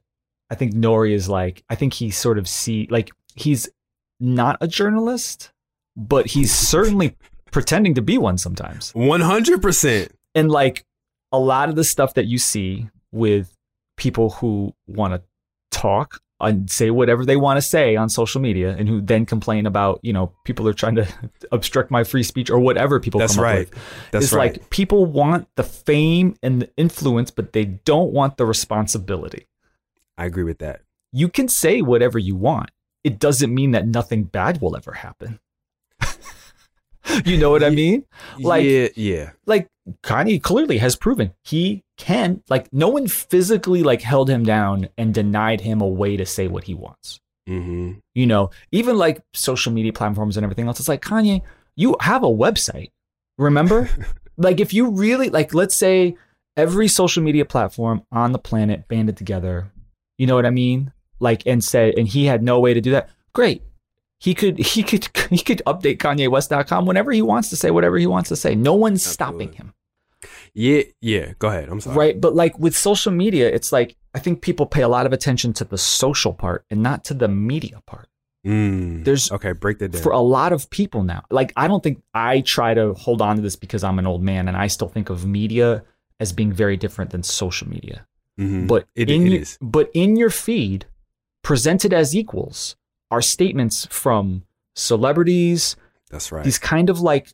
i 0.49 0.55
think 0.55 0.73
nori 0.73 1.11
is 1.11 1.29
like 1.29 1.63
i 1.69 1.75
think 1.75 1.93
he 1.93 2.09
sort 2.09 2.39
of 2.39 2.47
see 2.47 2.87
like 2.89 3.11
he's 3.35 3.69
not 4.19 4.57
a 4.61 4.67
journalist 4.67 5.51
but 5.95 6.27
he's 6.27 6.53
certainly 6.53 7.15
pretending 7.51 7.93
to 7.95 8.01
be 8.01 8.17
one 8.17 8.37
sometimes 8.37 8.91
One 8.93 9.21
hundred 9.21 9.61
percent. 9.61 10.11
and 10.33 10.51
like 10.51 10.85
a 11.31 11.39
lot 11.39 11.69
of 11.69 11.75
the 11.75 11.83
stuff 11.83 12.13
that 12.15 12.25
you 12.25 12.37
see 12.37 12.89
with 13.11 13.55
people 13.97 14.29
who 14.31 14.73
want 14.87 15.13
to 15.13 15.21
talk 15.71 16.19
and 16.41 16.69
say 16.69 16.89
whatever 16.91 17.23
they 17.25 17.37
want 17.37 17.55
to 17.57 17.61
say 17.61 17.95
on 17.95 18.09
social 18.09 18.41
media 18.41 18.75
and 18.77 18.89
who 18.89 18.99
then 18.99 19.25
complain 19.25 19.65
about 19.65 19.99
you 20.03 20.11
know 20.11 20.33
people 20.43 20.67
are 20.67 20.73
trying 20.73 20.95
to 20.95 21.07
obstruct 21.53 21.89
my 21.91 22.03
free 22.03 22.23
speech 22.23 22.49
or 22.49 22.59
whatever 22.59 22.99
people 22.99 23.19
That's 23.19 23.35
come 23.35 23.43
right. 23.45 23.67
up 23.67 23.73
with 23.73 23.83
That's 24.11 24.25
it's 24.25 24.33
right. 24.33 24.53
like 24.57 24.69
people 24.69 25.05
want 25.05 25.47
the 25.55 25.63
fame 25.63 26.35
and 26.43 26.61
the 26.63 26.69
influence, 26.75 27.31
but 27.31 27.53
they 27.53 27.63
don't 27.63 28.11
want 28.11 28.35
the 28.35 28.45
responsibility. 28.45 29.47
I 30.17 30.25
agree 30.25 30.43
with 30.43 30.59
that. 30.59 30.81
You 31.13 31.29
can 31.29 31.47
say 31.47 31.81
whatever 31.81 32.19
you 32.19 32.35
want. 32.35 32.69
It 33.05 33.17
doesn't 33.19 33.53
mean 33.53 33.71
that 33.71 33.87
nothing 33.87 34.23
bad 34.25 34.61
will 34.61 34.75
ever 34.75 34.91
happen. 34.93 35.39
you 37.25 37.37
know 37.37 37.49
what 37.49 37.63
I 37.63 37.69
mean? 37.69 38.05
Like- 38.39 38.65
yeah, 38.65 38.87
yeah. 38.95 39.31
Like 39.45 39.67
Kanye 40.03 40.41
clearly 40.41 40.77
has 40.79 40.95
proven 40.95 41.33
he 41.43 41.83
can. 41.97 42.41
Like 42.49 42.71
no 42.73 42.89
one 42.89 43.07
physically 43.07 43.83
like 43.83 44.01
held 44.01 44.29
him 44.29 44.43
down 44.43 44.89
and 44.97 45.13
denied 45.13 45.61
him 45.61 45.81
a 45.81 45.87
way 45.87 46.17
to 46.17 46.25
say 46.25 46.47
what 46.47 46.63
he 46.65 46.73
wants. 46.73 47.19
Mm-hmm. 47.47 47.93
You 48.15 48.25
know, 48.25 48.49
even 48.71 48.97
like 48.97 49.21
social 49.33 49.71
media 49.71 49.93
platforms 49.93 50.37
and 50.37 50.43
everything 50.43 50.67
else. 50.67 50.79
It's 50.79 50.89
like 50.89 51.03
Kanye, 51.03 51.41
you 51.75 51.95
have 52.01 52.23
a 52.23 52.27
website. 52.27 52.89
Remember? 53.37 53.89
like 54.37 54.59
if 54.59 54.73
you 54.73 54.89
really 54.89 55.29
like 55.29 55.53
let's 55.53 55.75
say 55.75 56.15
every 56.57 56.87
social 56.87 57.21
media 57.21 57.45
platform 57.45 58.03
on 58.11 58.31
the 58.31 58.39
planet 58.39 58.87
banded 58.87 59.17
together, 59.17 59.71
you 60.17 60.25
know 60.25 60.35
what 60.35 60.45
I 60.45 60.51
mean? 60.51 60.91
Like 61.19 61.43
and 61.45 61.63
said 61.63 61.93
and 61.97 62.07
he 62.07 62.25
had 62.25 62.41
no 62.41 62.59
way 62.59 62.73
to 62.73 62.81
do 62.81 62.91
that. 62.91 63.09
Great. 63.33 63.61
He 64.25 64.33
could 64.33 64.57
he 64.57 64.81
could 64.81 65.07
he 65.29 65.37
could 65.37 65.61
update 65.67 65.99
KanyeWest.com 65.99 66.87
whenever 66.87 67.11
he 67.11 67.21
wants 67.21 67.51
to 67.51 67.55
say 67.55 67.69
whatever 67.69 67.95
he 67.99 68.07
wants 68.07 68.29
to 68.29 68.35
say. 68.35 68.55
No 68.55 68.73
one's 68.73 69.05
stopping 69.05 69.53
him. 69.53 69.75
Yeah, 70.55 70.81
yeah. 70.99 71.33
Go 71.37 71.49
ahead. 71.49 71.69
I'm 71.69 71.79
sorry. 71.79 71.95
Right. 71.95 72.19
But 72.19 72.33
like 72.33 72.57
with 72.57 72.75
social 72.75 73.11
media, 73.11 73.47
it's 73.47 73.71
like 73.71 73.95
I 74.15 74.19
think 74.19 74.41
people 74.41 74.65
pay 74.65 74.81
a 74.81 74.87
lot 74.87 75.05
of 75.05 75.13
attention 75.13 75.53
to 75.53 75.63
the 75.63 75.77
social 75.77 76.33
part 76.33 76.65
and 76.71 76.81
not 76.81 77.03
to 77.05 77.13
the 77.13 77.27
media 77.27 77.83
part. 77.85 78.07
Mm. 78.47 79.05
There's 79.05 79.31
okay. 79.31 79.51
Break 79.51 79.77
that 79.77 79.91
down. 79.91 80.01
for 80.01 80.11
a 80.11 80.19
lot 80.19 80.53
of 80.53 80.71
people 80.71 81.03
now. 81.03 81.23
Like 81.29 81.53
I 81.55 81.67
don't 81.67 81.83
think 81.83 82.01
I 82.15 82.41
try 82.41 82.73
to 82.73 82.95
hold 82.95 83.21
on 83.21 83.35
to 83.35 83.43
this 83.43 83.55
because 83.55 83.83
I'm 83.83 83.99
an 83.99 84.07
old 84.07 84.23
man 84.23 84.47
and 84.47 84.57
I 84.57 84.65
still 84.65 84.87
think 84.89 85.11
of 85.11 85.23
media 85.27 85.83
as 86.19 86.33
being 86.33 86.51
very 86.51 86.77
different 86.77 87.11
than 87.11 87.21
social 87.21 87.69
media. 87.69 88.07
Mhm. 88.39 88.67
But 88.67 88.87
it, 88.95 89.11
in 89.11 89.27
it 89.27 89.33
is. 89.33 89.59
but 89.61 89.91
in 89.93 90.15
your 90.15 90.31
feed, 90.31 90.87
presented 91.43 91.93
as 91.93 92.15
equals, 92.15 92.75
are 93.15 93.21
statements 93.21 93.85
from 93.89 94.43
celebrities, 94.75 95.77
That's 96.11 96.33
right. 96.33 96.43
these 96.43 96.59
kind 96.59 96.89
of 96.89 96.99
like 96.99 97.29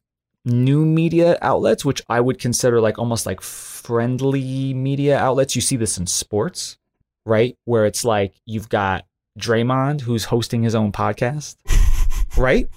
new 0.46 0.86
media 0.86 1.40
outlets, 1.42 1.84
which 1.84 2.04
I 2.08 2.22
would 2.22 2.38
consider 2.38 2.80
like 2.80 3.00
almost 3.00 3.26
like 3.26 3.42
friendly 3.42 4.76
media 4.76 5.18
outlets. 5.18 5.56
You 5.56 5.62
see 5.62 5.76
this 5.76 5.98
in 5.98 6.06
sports, 6.06 6.78
right? 7.26 7.58
Where 7.66 7.88
it's 7.88 8.06
like 8.06 8.36
you've 8.46 8.70
got 8.70 9.06
Draymond 9.40 10.02
who's 10.02 10.26
hosting 10.26 10.62
his 10.62 10.76
own 10.76 10.92
podcast, 10.92 11.56
right? 12.38 12.70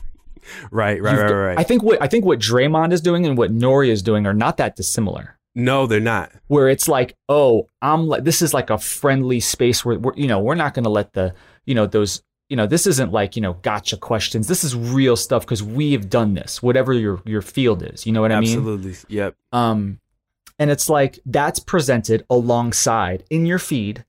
right, 0.71 1.03
right, 1.03 1.19
right, 1.19 1.31
right. 1.31 1.59
I 1.59 1.63
think 1.63 1.83
what 1.83 2.01
I 2.01 2.07
think 2.07 2.25
what 2.25 2.39
Draymond 2.39 2.93
is 2.93 3.03
doing 3.03 3.27
and 3.27 3.37
what 3.37 3.53
Nori 3.53 3.89
is 3.89 4.01
doing 4.03 4.27
are 4.27 4.35
not 4.35 4.57
that 4.57 4.77
dissimilar. 4.77 5.37
no, 5.55 5.87
they're 5.87 6.01
not. 6.01 6.33
Where 6.47 6.69
it's 6.71 6.89
like, 6.89 7.17
oh, 7.29 7.69
I'm 7.83 8.07
like 8.09 8.25
this 8.25 8.41
is 8.41 8.55
like 8.55 8.71
a 8.71 8.79
friendly 8.79 9.41
space 9.41 9.85
where 9.85 9.99
we're, 9.99 10.15
you 10.17 10.27
know 10.27 10.41
we're 10.41 10.55
not 10.55 10.73
going 10.73 10.85
to 10.85 10.91
let 10.91 11.13
the 11.13 11.35
you 11.67 11.75
know 11.75 11.87
those 11.87 12.23
you 12.55 12.57
know 12.57 12.69
this 12.69 12.87
isn't 12.87 13.11
like 13.11 13.35
you 13.35 13.43
know 13.43 13.55
gotcha 13.63 13.97
questions. 13.97 14.47
This 14.47 14.63
is 14.63 14.77
real 14.77 15.17
stuff 15.17 15.43
because 15.45 15.61
we 15.61 15.91
have 15.91 16.09
done 16.09 16.35
this. 16.35 16.63
Whatever 16.63 16.93
your 16.93 17.21
your 17.25 17.43
field 17.43 17.83
is, 17.83 18.07
you 18.07 18.13
know 18.13 18.21
what 18.21 18.31
I 18.31 18.39
mean? 18.39 18.57
Absolutely. 18.57 18.95
Yep. 19.09 19.35
Um, 19.51 19.99
and 20.61 20.71
it's 20.71 20.89
like 20.89 21.19
that's 21.27 21.59
presented 21.59 22.25
alongside 22.31 23.25
in 23.29 23.45
your 23.45 23.59
feed, 23.59 24.05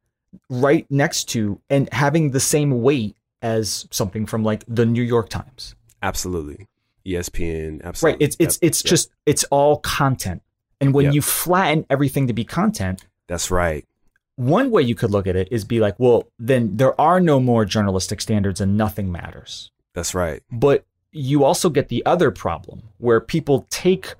right 0.47 0.85
next 0.91 1.23
to 1.29 1.59
and 1.71 1.91
having 1.91 2.29
the 2.31 2.39
same 2.39 2.83
weight 2.83 3.17
as 3.41 3.87
something 3.89 4.27
from 4.27 4.43
like 4.43 4.63
the 4.67 4.85
New 4.85 5.01
York 5.01 5.29
Times. 5.29 5.73
Absolutely. 6.03 6.67
ESPN, 7.03 7.83
absolutely. 7.83 8.13
Right. 8.13 8.21
It's 8.21 8.37
it's 8.39 8.59
it's 8.61 8.83
yep. 8.83 8.89
just 8.91 9.09
it's 9.25 9.43
all 9.45 9.77
content. 9.79 10.43
And 10.79 10.93
when 10.93 11.05
Yep. 11.05 11.13
you 11.15 11.21
flatten 11.23 11.87
everything 11.89 12.27
to 12.27 12.33
be 12.33 12.43
content, 12.43 13.07
That's 13.27 13.49
right. 13.49 13.87
One 14.35 14.71
way 14.71 14.81
you 14.81 14.95
could 14.95 15.11
look 15.11 15.27
at 15.27 15.35
it 15.35 15.47
is 15.51 15.63
be 15.63 15.79
like, 15.79 15.95
well, 15.97 16.27
then 16.37 16.77
there 16.77 16.99
are 16.99 17.19
no 17.19 17.39
more 17.39 17.65
journalistic 17.65 18.21
standards 18.21 18.59
and 18.59 18.77
nothing 18.77 19.11
matters. 19.11 19.71
That's 19.93 20.13
right. 20.13 20.41
But 20.51 20.85
you 21.11 21.43
also 21.43 21.69
get 21.69 21.87
the 21.87 22.05
other 22.05 22.31
problem 22.31 22.83
where 22.97 23.21
people 23.21 23.65
take 23.69 24.15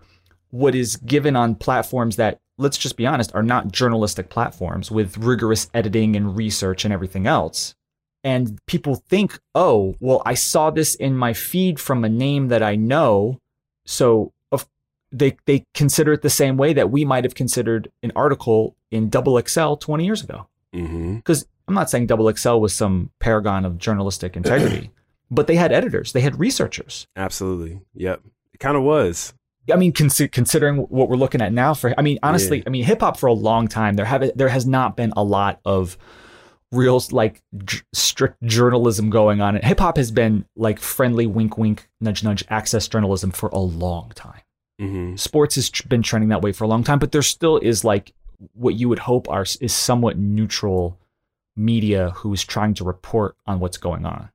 what 0.52 0.74
is 0.74 0.96
given 0.98 1.36
on 1.36 1.56
platforms 1.56 2.16
that, 2.16 2.40
let's 2.58 2.78
just 2.78 2.96
be 2.96 3.06
honest, 3.06 3.36
are 3.36 3.44
not 3.44 3.72
journalistic 3.72 4.30
platforms 4.30 4.90
with 4.90 5.18
rigorous 5.18 5.70
editing 5.74 6.16
and 6.16 6.38
research 6.38 6.86
and 6.86 6.94
everything 6.94 7.28
else. 7.28 7.76
And 8.24 8.58
people 8.66 8.96
think, 8.96 9.38
oh, 9.54 9.96
well, 10.00 10.22
I 10.26 10.34
saw 10.34 10.70
this 10.72 10.96
in 10.96 11.18
my 11.18 11.34
feed 11.34 11.80
from 11.80 12.06
a 12.06 12.10
name 12.10 12.48
that 12.48 12.64
I 12.64 12.76
know. 12.76 13.40
So 13.86 14.32
they, 15.18 15.38
they 15.46 15.66
consider 15.74 16.14
it 16.14 16.22
the 16.22 16.30
same 16.30 16.58
way 16.58 16.74
that 16.74 16.92
we 16.92 17.06
might 17.06 17.24
have 17.24 17.36
considered 17.36 17.90
an 18.04 18.12
article 18.16 18.76
in 18.92 19.10
Double 19.10 19.42
XL 19.42 19.76
20 19.76 20.06
years 20.06 20.24
ago 20.24 20.48
Mm-hmm. 20.74 21.16
because 21.16 21.46
I'm 21.70 21.74
not 21.74 21.90
saying 21.90 22.08
Double 22.08 22.30
XL 22.36 22.58
was 22.58 22.74
some 22.74 23.10
paragon 23.20 23.64
of 23.64 23.78
journalistic 23.78 24.36
integrity, 24.38 24.92
but 25.32 25.48
they 25.48 25.56
had 25.56 25.72
editors, 25.72 26.12
they 26.12 26.20
had 26.22 26.38
researchers. 26.40 27.08
Absolutely. 27.16 27.80
Yep. 27.94 28.22
It 28.54 28.60
kind 28.60 28.76
of 28.76 28.84
was. 28.84 29.34
I 29.74 29.78
mean, 29.78 29.94
consi- 29.94 30.32
considering 30.32 30.78
what 30.78 31.10
we're 31.10 31.16
looking 31.16 31.42
at 31.42 31.52
now, 31.54 31.74
for 31.74 31.94
I 31.98 32.02
mean, 32.02 32.20
honestly, 32.22 32.58
Yeah. 32.58 32.64
I 32.68 32.70
mean, 32.70 32.84
hip 32.84 33.00
hop 33.02 33.18
for 33.18 33.28
a 33.28 33.34
long 33.34 33.68
time 33.70 33.96
there 33.96 34.06
have 34.06 34.30
there 34.36 34.50
has 34.50 34.66
not 34.68 34.96
been 34.98 35.12
a 35.16 35.24
lot 35.24 35.60
of 35.66 35.98
real 36.72 37.02
like 37.12 37.42
j- 37.64 37.80
strict 37.94 38.42
journalism 38.44 39.10
going 39.10 39.42
on. 39.42 39.56
Hip 39.56 39.80
hop 39.80 39.98
has 39.98 40.12
been 40.12 40.46
like 40.56 40.80
friendly, 40.80 41.26
wink, 41.26 41.58
wink, 41.58 41.88
nudge, 42.02 42.24
nudge, 42.24 42.44
access 42.50 42.88
journalism 42.88 43.32
for 43.32 43.50
a 43.50 43.60
long 43.60 44.12
time. 44.14 44.42
Mm-hmm. 44.82 45.16
Sports 45.16 45.56
has 45.56 45.70
been 45.88 46.02
trending 46.02 46.30
that 46.30 46.42
way 46.42 46.52
for 46.52 46.64
a 46.64 46.68
long 46.68 46.84
time, 46.84 47.00
but 47.00 47.12
there 47.12 47.22
still 47.22 47.58
is 47.58 47.84
like 47.84 48.14
what 48.54 48.76
you 48.76 48.90
would 48.90 49.00
hope 49.00 49.30
are 49.30 49.46
is 49.62 49.74
somewhat 49.74 50.18
neutral 50.18 50.98
media 51.56 52.12
who's 52.12 52.44
trying 52.44 52.74
to 52.74 52.84
report 52.84 53.36
on 53.48 53.60
what's 53.60 53.78
going 53.78 54.06
on. 54.06 54.30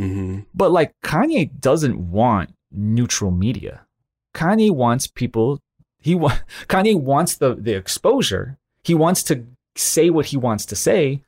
Mm-hmm. 0.00 0.40
But 0.54 0.72
like 0.72 0.92
Kanye 1.04 1.50
doesn't 1.60 2.10
want 2.10 2.52
neutral 2.72 3.30
media. 3.30 3.86
Kanye 4.34 4.70
wants 4.70 5.06
people 5.06 5.60
he 6.00 6.14
wa- 6.14 6.38
Kanye 6.68 7.00
wants 7.00 7.36
the 7.36 7.54
the 7.54 7.74
exposure. 7.74 8.58
He 8.82 8.94
wants 8.94 9.22
to 9.24 9.44
say 9.76 10.10
what 10.10 10.26
he 10.26 10.36
wants 10.36 10.66
to 10.66 10.76
say, 10.76 11.22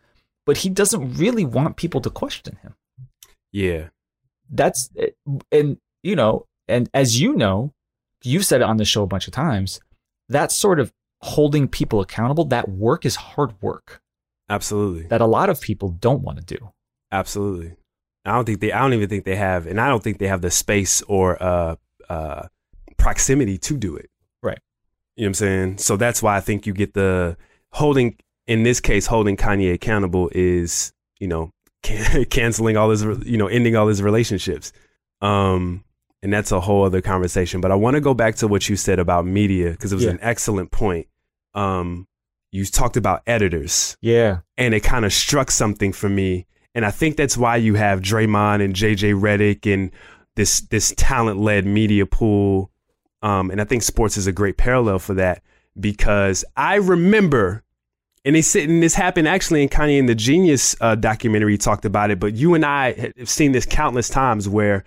but 0.47 0.59
he 0.59 0.69
doesn't 0.69 1.15
really 1.15 1.45
want 1.45 1.77
people 1.77 2.01
to 2.01 2.11
question 2.11 2.59
him. 2.63 2.75
Yeah. 3.53 3.89
That's 4.51 4.91
and 5.51 5.79
you 6.03 6.17
know, 6.17 6.47
and 6.67 6.89
as 6.95 7.21
you 7.21 7.35
know, 7.35 7.73
you've 8.23 8.45
said 8.45 8.61
it 8.61 8.65
on 8.65 8.77
the 8.77 8.85
show 8.85 9.03
a 9.03 9.07
bunch 9.07 9.27
of 9.27 9.33
times, 9.33 9.81
that 10.29 10.53
sort 10.53 10.81
of 10.81 10.93
holding 11.23 11.69
people 11.69 12.01
accountable, 12.01 12.45
that 12.47 12.69
work 12.69 13.05
is 13.05 13.17
hard 13.17 13.55
work 13.61 14.01
Absolutely. 14.49 15.05
that 15.09 15.21
a 15.21 15.27
lot 15.27 15.51
of 15.51 15.61
people 15.61 15.91
don't 15.91 16.23
want 16.23 16.39
to 16.39 16.45
do. 16.57 16.73
Absolutely. 17.11 17.75
I 18.25 18.33
don't 18.33 18.45
think 18.45 18.61
they. 18.61 18.73
I 18.73 18.81
don't 18.81 18.93
even 18.93 19.09
think 19.09 19.25
they 19.25 19.37
have, 19.37 19.67
and 19.67 19.81
I 19.81 19.89
don't 19.89 20.03
think 20.03 20.19
they 20.19 20.27
have 20.27 20.43
the 20.43 20.51
space 20.51 21.01
or 21.03 21.43
uh, 21.43 21.77
uh, 22.11 22.49
proximity 22.99 23.57
to 23.59 23.77
do 23.77 23.97
it. 23.97 24.11
Right. 24.43 24.59
You 25.17 25.23
know 25.23 25.27
what 25.27 25.29
I'm 25.29 25.35
saying? 25.35 25.79
So 25.79 25.97
that's 25.97 26.23
why 26.23 26.37
I 26.37 26.41
think 26.41 26.67
you 26.67 26.75
get 26.75 26.95
the 26.95 27.37
holding. 27.73 28.17
In 28.47 28.63
this 28.63 28.81
case, 28.81 29.07
holding 29.07 29.37
Kanye 29.37 29.73
accountable 29.75 30.31
is, 30.35 30.93
you 31.19 31.29
know, 31.29 31.53
can- 31.83 32.25
canceling 32.31 32.77
all 32.77 32.91
his, 32.91 33.03
you 33.25 33.37
know, 33.39 33.47
ending 33.47 33.77
all 33.77 33.87
his 33.89 34.03
relationships. 34.03 34.73
Um, 35.21 35.85
and 36.23 36.33
that's 36.33 36.53
a 36.53 36.61
whole 36.61 36.85
other 36.85 37.01
conversation. 37.01 37.61
But 37.61 37.71
I 37.71 37.75
want 37.75 37.95
to 37.95 38.01
go 38.01 38.15
back 38.15 38.35
to 38.37 38.49
what 38.49 38.69
you 38.69 38.77
said 38.77 38.99
about 38.99 39.27
media 39.27 39.71
because 39.71 39.93
it 39.93 39.97
was 39.97 40.05
Yeah. 40.05 40.11
an 40.13 40.19
excellent 40.23 40.71
point. 40.71 41.07
Um, 41.55 42.07
you 42.51 42.65
talked 42.65 42.97
about 42.97 43.23
editors, 43.27 43.97
Yeah. 44.01 44.39
and 44.57 44.75
it 44.75 44.81
kind 44.81 45.05
of 45.05 45.13
struck 45.13 45.51
something 45.51 45.93
for 45.93 46.09
me. 46.09 46.47
And 46.75 46.85
I 46.87 46.91
think 46.91 47.17
that's 47.17 47.37
why 47.37 47.57
you 47.57 47.75
have 47.75 48.01
Draymond 48.01 48.63
and 48.63 48.75
JJ 48.75 49.13
Redick 49.15 49.73
and 49.73 49.91
this 50.37 50.61
this 50.61 50.95
talent 50.97 51.41
led 51.41 51.67
media 51.67 52.07
pool. 52.07 52.71
Um, 53.23 53.51
and 53.51 53.61
I 53.61 53.65
think 53.65 53.83
sports 53.83 54.17
is 54.17 54.27
a 54.29 54.33
great 54.33 54.57
parallel 54.57 54.99
for 55.01 55.15
that 55.15 55.43
because 55.79 56.45
I 56.57 56.77
remember, 56.77 57.65
and 58.25 58.37
they 58.37 58.43
said, 58.43 58.69
and 58.69 58.81
this 58.83 58.95
happened 58.95 59.27
actually 59.27 59.63
in 59.63 59.69
Kanye 59.69 59.99
and 59.99 60.09
the 60.09 60.15
Genius 60.15 60.77
uh, 60.81 60.95
documentary 60.95 61.59
talked 61.59 61.85
about 61.85 62.11
it, 62.13 62.21
but 62.21 62.35
you 62.35 62.55
and 62.55 62.65
I 62.65 62.93
have 63.19 63.29
seen 63.29 63.53
this 63.53 63.67
countless 63.67 64.09
times 64.09 64.49
where 64.49 64.85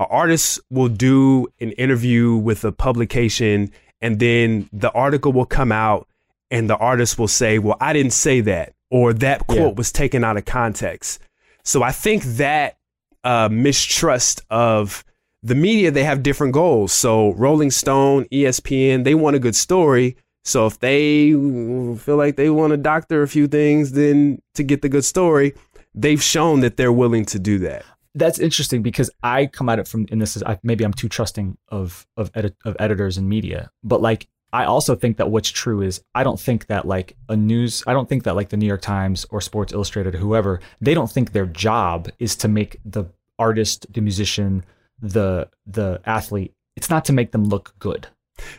an 0.00 0.06
artist 0.10 0.58
will 0.70 0.88
do 0.88 1.46
an 1.60 1.72
interview 1.72 2.34
with 2.34 2.64
a 2.64 2.72
publication 2.72 3.70
and 4.00 4.18
then 4.18 4.68
the 4.72 4.90
article 4.92 5.32
will 5.32 5.46
come 5.46 5.70
out 5.70 6.08
and 6.50 6.68
the 6.68 6.76
artist 6.76 7.18
will 7.18 7.28
say, 7.28 7.58
well, 7.58 7.76
I 7.80 7.92
didn't 7.92 8.12
say 8.14 8.40
that, 8.40 8.72
or 8.90 9.12
that 9.12 9.46
quote 9.46 9.58
Yeah. 9.58 9.68
was 9.76 9.92
taken 9.92 10.24
out 10.24 10.36
of 10.36 10.46
context. 10.46 11.20
So 11.62 11.82
I 11.82 11.92
think 11.92 12.24
that 12.24 12.78
uh, 13.22 13.48
mistrust 13.52 14.42
of 14.50 15.04
the 15.42 15.54
media, 15.54 15.90
they 15.90 16.04
have 16.04 16.22
different 16.22 16.54
goals. 16.54 16.92
So 16.92 17.34
Rolling 17.34 17.70
Stone, 17.70 18.24
ESPN, 18.32 19.04
they 19.04 19.14
want 19.14 19.36
a 19.36 19.38
good 19.38 19.54
story. 19.54 20.16
So 20.44 20.66
if 20.66 20.78
they 20.80 21.32
feel 21.32 22.16
like 22.16 22.36
they 22.36 22.48
want 22.48 22.70
to 22.70 22.78
doctor 22.78 23.22
a 23.22 23.28
few 23.28 23.46
things, 23.46 23.92
then 23.92 24.40
to 24.54 24.62
get 24.62 24.80
the 24.80 24.88
good 24.88 25.04
story, 25.04 25.54
they've 25.94 26.22
shown 26.22 26.60
that 26.60 26.78
they're 26.78 26.92
willing 26.92 27.26
to 27.26 27.38
do 27.38 27.58
that. 27.58 27.84
That's 28.14 28.38
interesting 28.38 28.82
because 28.82 29.10
I 29.22 29.46
come 29.46 29.68
at 29.68 29.78
it 29.78 29.86
from, 29.86 30.06
and 30.10 30.20
this 30.20 30.36
is 30.36 30.42
I, 30.42 30.58
maybe 30.62 30.84
I'm 30.84 30.92
too 30.92 31.08
trusting 31.08 31.56
of 31.68 32.06
of 32.16 32.30
edit, 32.34 32.56
of 32.64 32.76
editors 32.78 33.16
and 33.16 33.28
media, 33.28 33.70
but 33.84 34.00
like 34.00 34.28
I 34.52 34.64
also 34.64 34.96
think 34.96 35.16
that 35.18 35.30
what's 35.30 35.48
true 35.48 35.80
is 35.80 36.02
I 36.14 36.24
don't 36.24 36.40
think 36.40 36.66
that 36.66 36.86
like 36.86 37.16
a 37.28 37.36
news, 37.36 37.84
I 37.86 37.92
don't 37.92 38.08
think 38.08 38.24
that 38.24 38.34
like 38.34 38.48
the 38.48 38.56
New 38.56 38.66
York 38.66 38.82
Times 38.82 39.24
or 39.30 39.40
Sports 39.40 39.72
Illustrated 39.72 40.14
or 40.14 40.18
whoever, 40.18 40.60
they 40.80 40.94
don't 40.94 41.10
think 41.10 41.32
their 41.32 41.46
job 41.46 42.08
is 42.18 42.34
to 42.36 42.48
make 42.48 42.78
the 42.84 43.04
artist, 43.38 43.86
the 43.92 44.00
musician, 44.00 44.64
the 45.00 45.48
the 45.66 46.00
athlete. 46.04 46.52
It's 46.76 46.90
not 46.90 47.04
to 47.06 47.12
make 47.12 47.30
them 47.32 47.44
look 47.44 47.74
good. 47.78 48.08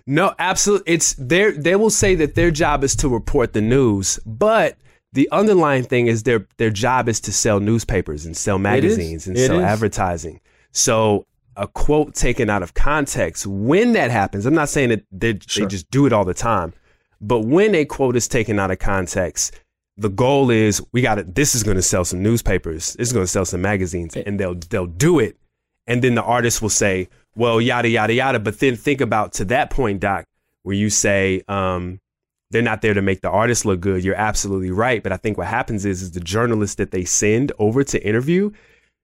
No, 0.05 0.34
absolutely. 0.39 0.93
It's 0.93 1.13
their 1.13 1.51
they 1.51 1.75
will 1.75 1.89
say 1.89 2.15
that 2.15 2.36
their 2.36 2.51
job 2.51 2.84
is 2.84 2.96
to 2.98 3.10
report 3.10 3.53
the 3.53 3.62
news, 3.62 4.20
but 4.25 4.77
the 5.13 5.27
underlying 5.32 5.84
thing 5.84 6.08
is 6.08 6.24
their 6.24 6.48
their 6.58 6.70
job 6.70 7.10
is 7.10 7.20
to 7.22 7.32
sell 7.34 7.60
newspapers 7.60 8.25
and 8.25 8.36
sell 8.36 8.58
magazines 8.58 9.27
and 9.27 9.38
It 9.38 9.48
sell 9.48 9.60
is. 9.60 9.63
advertising. 9.65 10.39
So 10.72 11.25
a 11.58 11.68
quote 11.68 12.15
taken 12.15 12.50
out 12.50 12.63
of 12.63 12.74
context 12.74 13.46
when 13.46 13.91
that 13.94 14.10
happens, 14.10 14.46
I'm 14.46 14.53
not 14.53 14.70
saying 14.70 14.89
that 14.89 15.03
they, 15.12 15.38
Sure. 15.46 15.65
they 15.65 15.70
just 15.70 15.91
do 15.91 16.06
it 16.06 16.13
all 16.13 16.24
the 16.24 16.34
time, 16.34 16.74
but 17.20 17.41
when 17.41 17.75
a 17.75 17.84
quote 17.86 18.15
is 18.15 18.27
taken 18.27 18.58
out 18.58 18.72
of 18.72 18.80
context, 18.80 19.53
the 19.98 20.10
goal 20.10 20.50
is 20.50 20.82
we 20.94 21.01
got 21.01 21.20
it. 21.20 21.36
This 21.36 21.53
is 21.56 21.63
going 21.63 21.75
to 21.75 21.82
sell 21.84 22.06
some 22.06 22.24
newspapers. 22.24 22.94
This 22.94 23.10
is 23.10 23.13
going 23.13 23.25
to 23.25 23.32
sell 23.32 23.46
some 23.46 23.62
magazines, 23.62 24.15
and 24.15 24.39
they'll 24.39 24.56
they'll 24.56 24.88
do 24.88 25.20
it, 25.20 25.36
and 25.88 26.01
then 26.01 26.15
the 26.15 26.24
artist 26.24 26.62
will 26.62 26.70
say, 26.70 27.10
well, 27.36 27.60
yada 27.60 27.89
yada 27.89 28.13
yada. 28.13 28.39
But 28.39 28.60
then 28.60 28.77
think 28.77 29.01
about 29.01 29.34
to 29.34 29.46
that 29.46 29.70
point, 29.70 30.00
Doc, 30.00 30.24
where 30.63 30.75
you 30.75 30.89
say 30.89 31.44
um, 31.50 32.00
they're 32.51 32.62
not 32.62 32.81
there 32.81 32.93
to 32.93 33.01
make 33.01 33.22
the 33.22 33.29
artist 33.29 33.65
look 33.65 33.79
good. 33.79 34.03
You're 34.03 34.15
absolutely 34.15 34.72
right. 34.72 35.01
But 35.01 35.11
I 35.11 35.18
think 35.18 35.37
what 35.37 35.48
happens 35.48 35.85
is, 35.85 36.01
is 36.01 36.11
the 36.11 36.20
journalist 36.20 36.77
that 36.77 36.92
they 36.92 37.05
send 37.05 37.51
over 37.57 37.83
to 37.83 38.05
interview, 38.05 38.51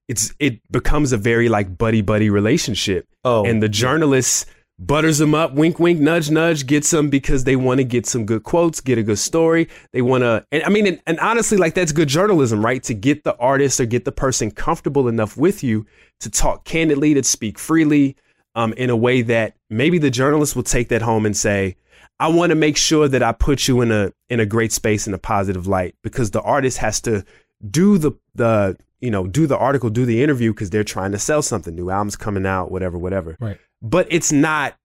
it's 0.07 0.33
it 0.39 0.59
becomes 0.71 1.11
a 1.11 1.17
very 1.17 1.49
like 1.49 1.77
buddy 1.77 2.01
buddy 2.01 2.29
relationship, 2.29 3.07
Oh, 3.25 3.45
and 3.45 3.61
the 3.61 3.69
journalist 3.69 4.47
butters 4.79 5.17
them 5.17 5.33
up, 5.33 5.53
wink 5.53 5.79
wink, 5.79 5.99
nudge 5.99 6.29
nudge, 6.29 6.65
gets 6.65 6.91
them 6.91 7.09
because 7.09 7.43
they 7.43 7.55
want 7.55 7.79
to 7.79 7.83
get 7.83 8.05
some 8.05 8.25
good 8.25 8.43
quotes, 8.43 8.79
get 8.79 8.97
a 8.97 9.03
good 9.03 9.19
story. 9.19 9.67
They 9.91 10.01
want 10.01 10.21
to, 10.21 10.45
and 10.51 10.63
I 10.63 10.69
mean, 10.69 10.87
and, 10.87 11.01
and 11.07 11.19
honestly, 11.19 11.57
like 11.57 11.73
that's 11.73 11.91
good 11.91 12.07
journalism, 12.07 12.63
right? 12.63 12.83
To 12.83 12.93
get 12.93 13.23
the 13.23 13.35
artist 13.37 13.79
or 13.79 13.85
get 13.85 14.05
the 14.05 14.11
person 14.11 14.51
comfortable 14.51 15.07
enough 15.07 15.35
with 15.35 15.63
you 15.63 15.85
to 16.19 16.29
talk 16.29 16.63
candidly, 16.63 17.13
to 17.13 17.23
speak 17.23 17.59
freely, 17.59 18.15
um, 18.55 18.73
in 18.73 18.89
a 18.89 18.95
way 18.95 19.21
that 19.21 19.55
maybe 19.69 19.97
the 19.99 20.09
journalist 20.09 20.55
will 20.55 20.63
take 20.63 20.89
that 20.89 21.01
home 21.01 21.25
and 21.25 21.35
say, 21.35 21.75
I 22.19 22.29
want 22.29 22.49
to 22.49 22.55
make 22.55 22.77
sure 22.77 23.07
that 23.07 23.21
I 23.21 23.31
put 23.31 23.67
you 23.67 23.81
in 23.81 23.91
a 23.91 24.11
in 24.29 24.39
a 24.39 24.45
great 24.45 24.71
space 24.71 25.07
in 25.07 25.13
a 25.13 25.17
positive 25.19 25.67
light 25.67 25.95
because 26.03 26.31
the 26.31 26.41
artist 26.41 26.79
has 26.79 26.99
to 27.01 27.23
do 27.69 27.97
the 27.97 28.11
the 28.35 28.77
you 29.01 29.11
know 29.11 29.27
do 29.27 29.45
the 29.47 29.57
article, 29.57 29.89
do 29.89 30.05
the 30.05 30.23
interview 30.23 30.51
because 30.53 30.69
they're 30.69 30.83
trying 30.83 31.11
to 31.11 31.19
sell 31.19 31.41
something. 31.41 31.75
New 31.75 31.89
albums 31.89 32.15
coming 32.15 32.45
out, 32.45 32.71
whatever, 32.71 32.97
whatever. 32.97 33.37
Right. 33.39 33.59
But 33.81 34.07
it's 34.09 34.31
not. 34.31 34.75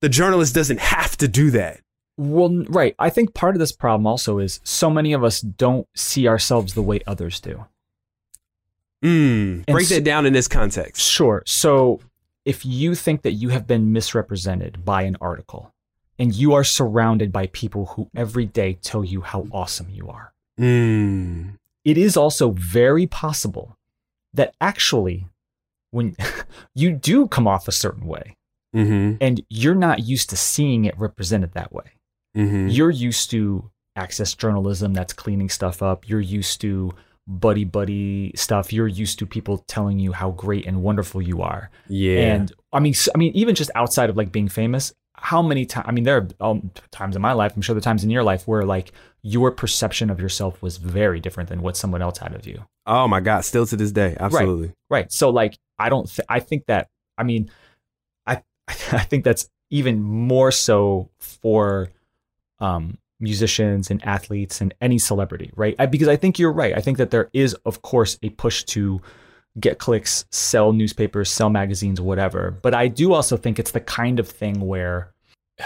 The 0.00 0.08
journalist 0.08 0.54
doesn't 0.54 0.80
have 0.80 1.16
to 1.18 1.28
do 1.28 1.50
that. 1.52 1.80
Well, 2.16 2.64
right. 2.68 2.94
I 2.98 3.08
think 3.10 3.34
part 3.34 3.54
of 3.54 3.60
this 3.60 3.72
problem 3.72 4.06
also 4.06 4.38
is 4.38 4.60
so 4.64 4.90
many 4.90 5.12
of 5.12 5.22
us 5.22 5.40
don't 5.40 5.86
see 5.94 6.26
ourselves 6.26 6.74
the 6.74 6.82
way 6.82 7.00
others 7.06 7.40
do. 7.40 7.64
Mm, 9.04 9.66
break 9.66 9.84
s- 9.84 9.90
that 9.90 10.04
down 10.04 10.26
in 10.26 10.32
this 10.32 10.48
context. 10.48 11.02
Sure. 11.02 11.42
So 11.46 12.00
if 12.44 12.64
you 12.64 12.94
think 12.94 13.22
that 13.22 13.32
you 13.32 13.50
have 13.50 13.66
been 13.66 13.92
misrepresented 13.92 14.84
by 14.84 15.02
an 15.02 15.16
article 15.20 15.71
and 16.22 16.32
you 16.36 16.54
are 16.54 16.62
surrounded 16.62 17.32
by 17.32 17.48
people 17.48 17.86
who 17.86 18.08
every 18.14 18.46
day 18.46 18.74
tell 18.74 19.04
you 19.04 19.22
how 19.22 19.44
awesome 19.52 19.88
you 19.90 20.08
are, 20.08 20.32
Mm, 20.60 21.56
it 21.84 21.98
is 21.98 22.16
also 22.16 22.50
very 22.50 23.06
possible 23.06 23.76
that 24.34 24.54
actually 24.60 25.26
when 25.90 26.14
you 26.74 26.92
do 26.92 27.26
come 27.26 27.48
off 27.48 27.66
a 27.66 27.72
certain 27.72 28.06
way 28.06 28.36
mm-hmm, 28.76 29.16
and 29.20 29.42
you're 29.48 29.74
not 29.74 30.06
used 30.06 30.30
to 30.30 30.36
seeing 30.36 30.84
it 30.84 30.96
represented 30.98 31.54
that 31.54 31.72
way. 31.72 31.92
mm-hmm. 32.36 32.68
You're 32.68 32.90
used 32.90 33.30
to 33.30 33.70
access 33.96 34.34
journalism 34.34 34.92
that's 34.92 35.12
cleaning 35.12 35.48
stuff 35.48 35.82
up. 35.82 36.08
You're 36.08 36.20
used 36.20 36.60
to 36.60 36.92
buddy 37.26 37.64
buddy 37.64 38.32
stuff. 38.36 38.72
You're 38.72 38.88
used 38.88 39.18
to 39.18 39.26
people 39.26 39.58
telling 39.66 39.98
you 39.98 40.12
how 40.12 40.30
great 40.30 40.66
and 40.66 40.82
wonderful 40.82 41.22
you 41.22 41.42
are. 41.42 41.70
Yeah. 41.88 42.34
And 42.34 42.52
I 42.72 42.80
mean, 42.80 42.94
I 43.14 43.18
mean, 43.18 43.32
even 43.34 43.54
just 43.54 43.70
outside 43.74 44.10
of 44.10 44.16
like 44.16 44.30
being 44.32 44.48
famous, 44.48 44.92
how 45.22 45.40
many 45.40 45.64
times? 45.64 45.86
I 45.88 45.92
mean, 45.92 46.02
there 46.02 46.16
are 46.16 46.50
um, 46.50 46.72
times 46.90 47.14
in 47.14 47.22
my 47.22 47.32
life. 47.32 47.52
I'm 47.54 47.62
sure 47.62 47.74
there 47.74 47.78
are 47.78 47.82
times 47.82 48.02
in 48.02 48.10
your 48.10 48.24
life 48.24 48.48
where 48.48 48.64
like 48.64 48.90
your 49.22 49.52
perception 49.52 50.10
of 50.10 50.20
yourself 50.20 50.60
was 50.60 50.78
very 50.78 51.20
different 51.20 51.48
than 51.48 51.62
what 51.62 51.76
someone 51.76 52.02
else 52.02 52.18
had 52.18 52.34
of 52.34 52.44
you. 52.46 52.64
oh 52.86 53.06
my 53.06 53.20
God, 53.20 53.44
still 53.44 53.64
to 53.66 53.76
this 53.76 53.92
day, 53.92 54.16
absolutely. 54.18 54.72
Right. 54.90 55.10
So 55.12 55.30
like, 55.30 55.56
I 55.78 55.88
don't. 55.88 56.08
Th- 56.08 56.26
I 56.28 56.40
think 56.40 56.66
that. 56.66 56.88
I 57.16 57.22
mean, 57.22 57.50
I 58.26 58.42
I 58.68 59.04
think 59.04 59.22
that's 59.22 59.48
even 59.70 60.02
more 60.02 60.50
so 60.50 61.08
for 61.20 61.88
um, 62.58 62.98
musicians 63.20 63.90
and 63.90 64.04
athletes 64.04 64.60
and 64.60 64.74
any 64.80 64.98
celebrity, 64.98 65.52
right? 65.54 65.76
I, 65.78 65.86
because 65.86 66.08
I 66.08 66.16
think 66.16 66.40
you're 66.40 66.52
right. 66.52 66.76
I 66.76 66.80
think 66.80 66.98
that 66.98 67.12
there 67.12 67.30
is, 67.32 67.54
of 67.64 67.80
course, 67.80 68.18
a 68.22 68.30
push 68.30 68.64
to 68.64 69.00
get 69.60 69.78
clicks, 69.78 70.24
sell 70.30 70.72
newspapers, 70.72 71.30
sell 71.30 71.50
magazines, 71.50 72.00
whatever. 72.00 72.50
But 72.62 72.74
I 72.74 72.88
do 72.88 73.12
also 73.12 73.36
think 73.36 73.58
it's 73.58 73.72
the 73.72 73.80
kind 73.80 74.18
of 74.18 74.28
thing 74.28 74.60
where 74.60 75.12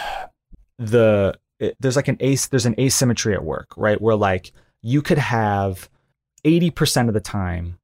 the 0.79 1.35
it- 1.59 1.77
there's 1.81 1.97
like 1.97 2.09
an 2.09 2.17
ace 2.21 2.47
there's 2.49 2.67
an 2.67 2.75
asymmetry 2.79 3.35
at 3.35 3.45
work, 3.45 3.69
right? 3.77 4.01
Where 4.01 4.17
like 4.17 4.53
you 4.83 5.03
could 5.03 5.19
have 5.19 5.89
80% 6.45 7.09
of 7.09 7.15
the 7.15 7.21
time 7.21 7.79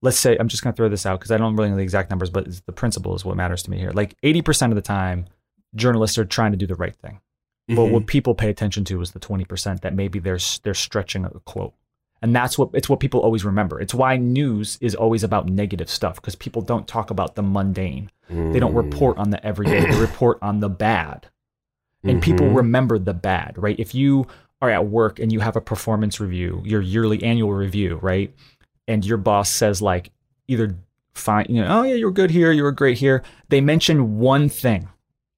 let's 0.00 0.16
say 0.18 0.36
I'm 0.38 0.46
just 0.46 0.62
going 0.62 0.72
to 0.72 0.76
throw 0.76 0.88
this 0.88 1.04
out 1.06 1.18
because 1.18 1.32
I 1.32 1.38
don't 1.38 1.56
really 1.56 1.70
know 1.70 1.76
the 1.76 1.82
exact 1.82 2.08
numbers, 2.08 2.30
but 2.30 2.46
the 2.66 2.72
principle 2.72 3.16
is 3.16 3.24
what 3.24 3.36
matters 3.36 3.64
to 3.64 3.70
me 3.72 3.78
here. 3.78 3.90
Like 3.90 4.14
80% 4.22 4.68
of 4.68 4.76
the 4.76 4.80
time, 4.80 5.26
journalists 5.74 6.16
are 6.18 6.24
trying 6.24 6.52
to 6.52 6.56
do 6.56 6.68
the 6.68 6.76
right 6.76 6.94
thing, 6.94 7.20
but 7.66 7.74
Mhm. 7.86 7.90
what 7.90 8.06
people 8.06 8.36
pay 8.36 8.48
attention 8.48 8.84
to 8.84 9.00
is 9.00 9.10
the 9.10 9.18
20% 9.18 9.80
that 9.80 9.94
maybe 9.96 10.20
they're 10.20 10.38
they're 10.62 10.72
stretching 10.74 11.24
a 11.24 11.30
quote, 11.40 11.74
and 12.22 12.34
that's 12.34 12.58
what 12.58 12.70
it's 12.74 12.88
what 12.88 13.00
people 13.00 13.20
always 13.20 13.44
remember. 13.44 13.80
It's 13.80 13.94
why 13.94 14.16
news 14.16 14.78
is 14.80 14.94
always 14.94 15.22
about 15.24 15.48
negative 15.48 15.88
stuff 15.90 16.16
because 16.16 16.34
people 16.34 16.62
don't 16.62 16.86
talk 16.88 17.10
about 17.10 17.34
the 17.34 17.42
mundane. 17.42 18.10
They 18.28 18.58
don't 18.60 18.74
Mm. 18.74 18.84
report 18.90 19.16
on 19.18 19.30
the 19.30 19.44
everyday. 19.46 19.80
they 19.90 19.98
report 20.00 20.38
on 20.42 20.60
the 20.60 20.68
bad 20.68 21.26
and 22.04 22.20
people 22.22 22.46
Mhm. 22.46 22.56
remember 22.56 22.98
the 22.98 23.14
bad, 23.14 23.54
right? 23.56 23.78
If 23.78 23.94
you 23.94 24.26
are 24.60 24.70
at 24.70 24.86
work 24.88 25.18
and 25.18 25.32
you 25.32 25.40
have 25.40 25.56
a 25.56 25.60
performance 25.60 26.20
review, 26.20 26.60
your 26.64 26.80
yearly 26.82 27.22
annual 27.22 27.52
review, 27.52 27.98
right? 28.02 28.34
And 28.86 29.04
your 29.06 29.18
boss 29.18 29.48
says 29.48 29.80
like 29.80 30.10
either 30.48 30.76
fine, 31.14 31.46
you 31.48 31.62
know, 31.62 31.80
oh 31.80 31.82
yeah, 31.84 31.94
you're 31.94 32.10
good 32.10 32.30
here, 32.30 32.52
you 32.52 32.62
were 32.62 32.72
great 32.72 32.98
here. 32.98 33.22
They 33.48 33.60
mention 33.60 34.18
one 34.18 34.48
thing 34.48 34.88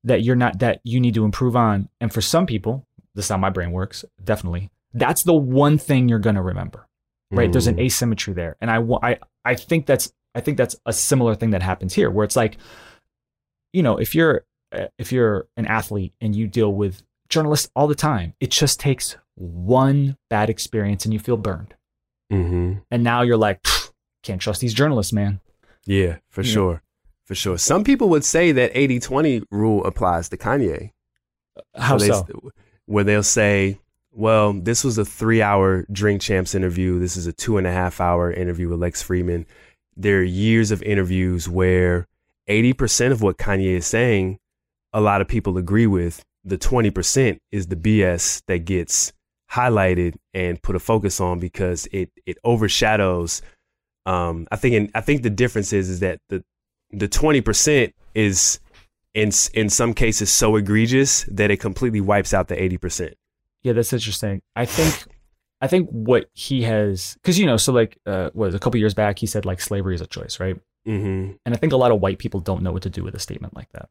that 0.05 0.23
you're 0.23 0.37
not 0.37 0.59
that 0.61 0.81
you 0.85 0.99
need 1.01 1.15
to 1.15 1.25
improve 1.25 1.55
on, 1.57 1.89
and 2.01 2.13
for 2.13 2.21
some 2.23 2.47
people, 2.47 2.87
this 3.15 3.27
is 3.27 3.31
how 3.31 3.37
my 3.37 3.51
brain 3.51 3.71
works. 3.73 4.05
Definitely, 4.23 4.71
that's 4.93 5.23
the 5.23 5.35
one 5.35 5.79
thing 5.79 6.09
you're 6.09 6.19
gonna 6.19 6.43
remember, 6.43 6.87
right? 7.31 7.51
There's 7.53 7.67
an 7.67 7.77
Mm. 7.77 7.85
asymmetry 7.87 8.35
there, 8.35 8.57
and 8.61 8.71
I 8.71 8.79
I 9.03 9.19
I 9.45 9.55
think 9.55 9.87
that's 9.87 10.13
I 10.35 10.41
think 10.41 10.59
that's 10.59 10.77
a 10.87 10.93
similar 10.93 11.35
thing 11.35 11.51
that 11.51 11.63
happens 11.63 11.95
here, 11.95 12.11
where 12.11 12.25
it's 12.25 12.37
like, 12.37 12.57
you 13.73 13.83
know, 13.83 13.97
if 13.99 14.15
you're 14.15 14.45
if 14.99 15.11
you're 15.13 15.49
an 15.57 15.67
athlete 15.67 16.13
and 16.21 16.35
you 16.37 16.47
deal 16.47 16.73
with 16.73 17.03
journalists 17.29 17.69
all 17.75 17.89
the 17.89 17.95
time, 17.95 18.35
it 18.41 18.51
just 18.51 18.79
takes 18.79 19.17
one 19.35 20.17
bad 20.29 20.49
experience 20.51 21.05
and 21.05 21.13
you 21.13 21.19
feel 21.19 21.37
burned. 21.37 21.75
Mhm. 22.33 22.83
And 22.91 23.03
now 23.03 23.23
you're 23.23 23.37
like, 23.37 23.61
can't 24.23 24.41
trust 24.41 24.61
these 24.61 24.75
journalists, 24.75 25.13
man. 25.13 25.41
Yeah, 25.87 26.19
for 26.29 26.43
yeah. 26.43 26.53
sure. 26.53 26.83
For 27.25 27.35
sure. 27.35 27.59
Some 27.59 27.83
people 27.85 28.09
would 28.11 28.25
say 28.25 28.53
that 28.53 28.73
80-20 28.75 29.43
rule 29.51 29.85
applies 29.85 30.29
to 30.29 30.37
Kanye. 30.37 30.91
How 31.77 31.99
so? 31.99 32.23
They, 32.23 32.35
where 32.87 33.05
they'll 33.05 33.23
say, 33.23 33.79
well, 34.13 34.53
this 34.53 34.83
was 34.83 34.99
a 34.99 35.05
three 35.05 35.43
hour 35.43 35.87
Drink 35.93 36.21
Champs 36.21 36.55
interview. 36.55 36.99
This 36.99 37.17
is 37.17 37.27
a 37.27 37.33
two 37.33 37.59
and 37.59 37.67
a 37.67 37.73
half 37.73 38.01
hour 38.01 38.33
interview 38.33 38.69
with 38.69 38.81
Lex 38.81 39.03
Fridman. 39.03 39.47
There 39.97 40.19
are 40.19 40.23
years 40.23 40.71
of 40.71 40.83
interviews 40.83 41.49
where 41.49 42.07
80% 42.49 43.13
of 43.13 43.23
what 43.23 43.39
Kanye 43.39 43.77
is 43.77 43.87
saying, 43.87 44.39
a 44.93 45.01
lot 45.01 45.21
of 45.21 45.29
people 45.29 45.57
agree 45.57 45.87
with. 45.87 46.25
The 46.45 46.59
20% 46.59 47.39
is 47.53 47.69
the 47.69 47.77
BS 47.77 48.43
that 48.47 48.65
gets 48.65 49.13
highlighted 49.53 50.17
and 50.33 50.61
put 50.63 50.75
a 50.75 50.81
focus 50.81 51.21
on 51.21 51.39
because 51.39 51.87
it, 51.93 52.11
it 52.27 52.39
overshadows. 52.45 53.43
Um, 54.07 54.49
I 54.51 54.57
think, 54.57 54.75
in, 54.75 54.91
I 54.95 55.01
think 55.01 55.23
the 55.23 55.31
difference 55.31 55.73
is, 55.73 55.89
is 55.89 56.01
that 56.01 56.19
the, 56.29 56.43
the 56.91 57.09
20% 57.09 57.93
is 58.15 58.59
in, 59.15 59.31
in 59.53 59.69
some 59.69 59.95
cases 59.95 60.33
so 60.33 60.57
egregious 60.57 61.25
that 61.25 61.51
it 61.51 61.59
completely 61.59 62.01
wipes 62.01 62.33
out 62.33 62.49
the 62.49 62.57
80%. 62.57 63.13
Yeah, 63.63 63.73
that's 63.75 63.93
interesting. 63.93 64.43
I 64.57 64.65
think 64.65 65.07
I 65.61 65.67
think 65.67 65.89
what 65.91 66.31
he 66.33 66.63
has 66.63 67.15
because 67.15 67.39
you 67.39 67.47
know 67.47 67.57
so 67.57 67.73
like 67.73 67.99
uh, 68.07 68.31
was 68.33 68.55
a 68.55 68.59
couple 68.59 68.81
years 68.81 68.95
back 68.95 69.19
he 69.19 69.27
said 69.27 69.45
like 69.45 69.61
slavery 69.61 69.95
is 69.95 70.01
a 70.01 70.07
choice, 70.07 70.41
right? 70.41 70.57
Mm-hmm. 70.87 71.33
And 71.45 71.55
I 71.55 71.59
think 71.59 71.73
a 71.73 71.77
lot 71.77 71.91
of 71.91 72.01
white 72.01 72.19
people 72.19 72.41
don't 72.41 72.63
know 72.63 72.73
what 72.73 72.83
to 72.83 72.91
do 72.91 73.05
with 73.05 73.15
a 73.15 73.19
statement 73.19 73.55
like 73.55 73.71
that. 73.73 73.89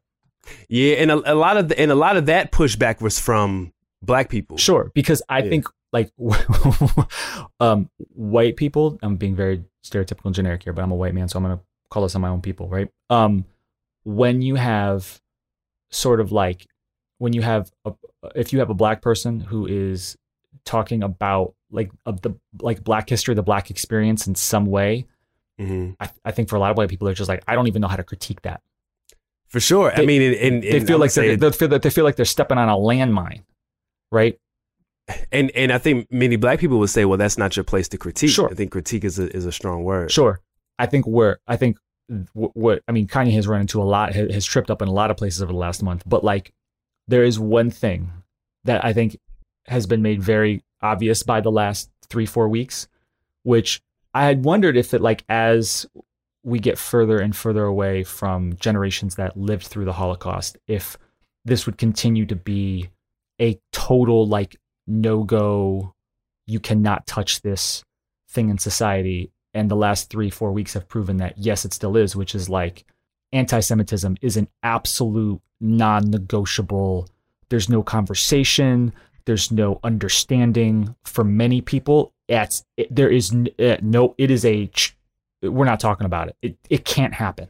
Yeah, 0.68 0.94
and 0.94 1.10
a, 1.10 1.32
a 1.32 1.34
lot 1.34 1.56
of 1.56 1.68
the, 1.68 1.78
and 1.78 1.90
a 1.90 1.94
lot 1.94 2.16
of 2.16 2.26
that 2.26 2.50
pushback 2.50 3.00
was 3.00 3.18
from 3.18 3.72
black 4.02 4.28
people. 4.28 4.56
Sure, 4.56 4.90
because 4.94 5.22
I 5.28 5.40
yeah. 5.40 5.50
think 5.50 5.66
like 5.92 6.10
um, 7.60 7.90
white 8.14 8.56
people. 8.56 8.98
I'm 9.02 9.16
being 9.16 9.36
very 9.36 9.64
stereotypical 9.84 10.26
and 10.26 10.34
generic 10.34 10.64
here, 10.64 10.72
but 10.72 10.82
I'm 10.82 10.90
a 10.90 10.96
white 10.96 11.14
man, 11.14 11.28
so 11.28 11.38
I'm 11.38 11.44
gonna 11.44 11.60
call 11.90 12.02
this 12.02 12.14
on 12.14 12.22
my 12.22 12.28
own 12.28 12.40
people, 12.40 12.68
right? 12.68 12.88
Um, 13.10 13.44
when 14.04 14.42
you 14.42 14.56
have 14.56 15.20
sort 15.90 16.20
of 16.20 16.32
like 16.32 16.66
when 17.18 17.32
you 17.32 17.42
have 17.42 17.70
a, 17.84 17.92
if 18.34 18.52
you 18.52 18.58
have 18.58 18.70
a 18.70 18.74
black 18.74 19.02
person 19.02 19.40
who 19.40 19.66
is 19.66 20.16
talking 20.64 21.02
about 21.02 21.54
like 21.70 21.90
of 22.06 22.20
the 22.22 22.34
like 22.60 22.82
black 22.82 23.08
history, 23.08 23.34
the 23.34 23.42
black 23.42 23.70
experience 23.70 24.26
in 24.26 24.34
some 24.34 24.66
way, 24.66 25.06
mm-hmm. 25.58 25.92
I, 26.00 26.10
I, 26.24 26.30
think 26.32 26.48
for 26.48 26.56
a 26.56 26.58
lot 26.58 26.70
of 26.70 26.76
white 26.76 26.88
people, 26.88 27.06
they're 27.06 27.14
just 27.14 27.28
like, 27.28 27.42
I 27.46 27.54
don't 27.54 27.66
even 27.66 27.80
know 27.80 27.88
how 27.88 27.96
to 27.96 28.04
critique 28.04 28.42
that. 28.42 28.60
For 29.48 29.60
sure. 29.60 29.92
They, 29.94 30.02
I 30.02 30.06
mean, 30.06 30.22
in, 30.22 30.34
in, 30.34 30.60
they 30.60 30.80
feel 30.80 30.98
like 30.98 31.12
they 31.12 31.36
feel 31.50 31.68
that 31.68 31.82
they 31.82 31.90
feel 31.90 32.04
like 32.04 32.16
they're 32.16 32.24
stepping 32.24 32.58
on 32.58 32.68
a 32.68 32.76
landmine, 32.76 33.42
right? 34.12 34.38
And 35.32 35.50
and 35.52 35.72
I 35.72 35.78
think 35.78 36.06
many 36.10 36.36
black 36.36 36.60
people 36.60 36.78
would 36.78 36.90
say, 36.90 37.04
well, 37.04 37.18
that's 37.18 37.36
not 37.36 37.56
your 37.56 37.64
place 37.64 37.88
to 37.88 37.98
critique. 37.98 38.30
Sure. 38.30 38.48
I 38.48 38.54
think 38.54 38.70
critique 38.70 39.04
is 39.04 39.18
a 39.18 39.34
is 39.36 39.46
a 39.46 39.52
strong 39.52 39.82
word. 39.82 40.12
Sure. 40.12 40.40
I 40.78 40.86
think 40.86 41.04
where 41.04 41.40
I 41.48 41.56
think 41.56 41.78
what 42.32 42.82
I 42.86 42.92
mean, 42.92 43.06
Kanye 43.06 43.32
has 43.32 43.46
run 43.46 43.60
into 43.60 43.82
a 43.82 43.84
lot, 43.84 44.14
has 44.14 44.44
tripped 44.44 44.70
up 44.70 44.82
in 44.82 44.88
a 44.88 44.92
lot 44.92 45.10
of 45.10 45.16
places 45.16 45.42
over 45.42 45.52
the 45.52 45.58
last 45.58 45.82
month. 45.82 46.02
But 46.06 46.24
like, 46.24 46.52
there 47.10 47.24
is 47.24 47.38
one 47.38 47.70
thing 47.70 48.12
that 48.64 48.84
I 48.84 48.92
think 48.92 49.18
has 49.66 49.86
been 49.86 50.00
made 50.00 50.22
very 50.22 50.62
obvious 50.80 51.24
by 51.24 51.40
the 51.40 51.50
last 51.50 51.90
three, 52.08 52.24
four 52.24 52.48
weeks, 52.48 52.86
which 53.42 53.82
I 54.14 54.24
had 54.24 54.44
wondered 54.44 54.76
if 54.76 54.94
it 54.94 55.00
like 55.00 55.24
as 55.28 55.86
we 56.44 56.60
get 56.60 56.78
further 56.78 57.18
and 57.18 57.34
further 57.34 57.64
away 57.64 58.04
from 58.04 58.54
generations 58.56 59.16
that 59.16 59.36
lived 59.36 59.66
through 59.66 59.86
the 59.86 59.92
Holocaust, 59.92 60.56
if 60.68 60.96
this 61.44 61.66
would 61.66 61.78
continue 61.78 62.26
to 62.26 62.36
be 62.36 62.90
a 63.40 63.58
total 63.72 64.26
like 64.26 64.56
no 64.86 65.24
go, 65.24 65.94
you 66.46 66.60
cannot 66.60 67.06
touch 67.06 67.42
this 67.42 67.82
thing 68.28 68.50
in 68.50 68.58
society. 68.58 69.32
And 69.52 69.68
the 69.68 69.76
last 69.76 70.10
three, 70.10 70.30
four 70.30 70.52
weeks 70.52 70.74
have 70.74 70.88
proven 70.88 71.16
that 71.16 71.38
yes, 71.38 71.64
it 71.64 71.72
still 71.72 71.96
is, 71.96 72.14
which 72.14 72.36
is 72.36 72.48
like 72.48 72.84
anti 73.32 73.58
Semitism 73.58 74.16
is 74.22 74.36
an 74.36 74.48
absolute 74.62 75.40
non 75.60 76.10
negotiable. 76.10 77.08
There's 77.48 77.68
no 77.68 77.82
conversation. 77.82 78.92
There's 79.24 79.50
no 79.50 79.80
understanding 79.84 80.94
for 81.04 81.24
many 81.24 81.60
people. 81.60 82.12
It's, 82.28 82.64
it, 82.76 82.94
there 82.94 83.10
is 83.10 83.34
uh, 83.58 83.76
no, 83.82 84.14
it 84.18 84.30
is 84.30 84.44
a, 84.44 84.70
we're 85.42 85.64
not 85.64 85.80
talking 85.80 86.06
about 86.06 86.28
it. 86.28 86.36
It, 86.42 86.58
it 86.68 86.84
can't 86.84 87.14
happen. 87.14 87.48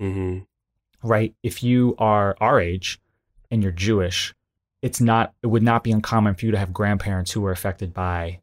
Mm-hmm. 0.00 0.38
Right. 1.02 1.34
If 1.42 1.62
you 1.62 1.94
are 1.98 2.36
our 2.40 2.60
age 2.60 3.00
and 3.50 3.62
you're 3.62 3.72
Jewish, 3.72 4.34
it's 4.82 5.00
not, 5.00 5.34
it 5.42 5.48
would 5.48 5.62
not 5.62 5.84
be 5.84 5.92
uncommon 5.92 6.34
for 6.34 6.46
you 6.46 6.52
to 6.52 6.58
have 6.58 6.72
grandparents 6.72 7.32
who 7.32 7.40
were 7.40 7.52
affected 7.52 7.92
by 7.92 8.40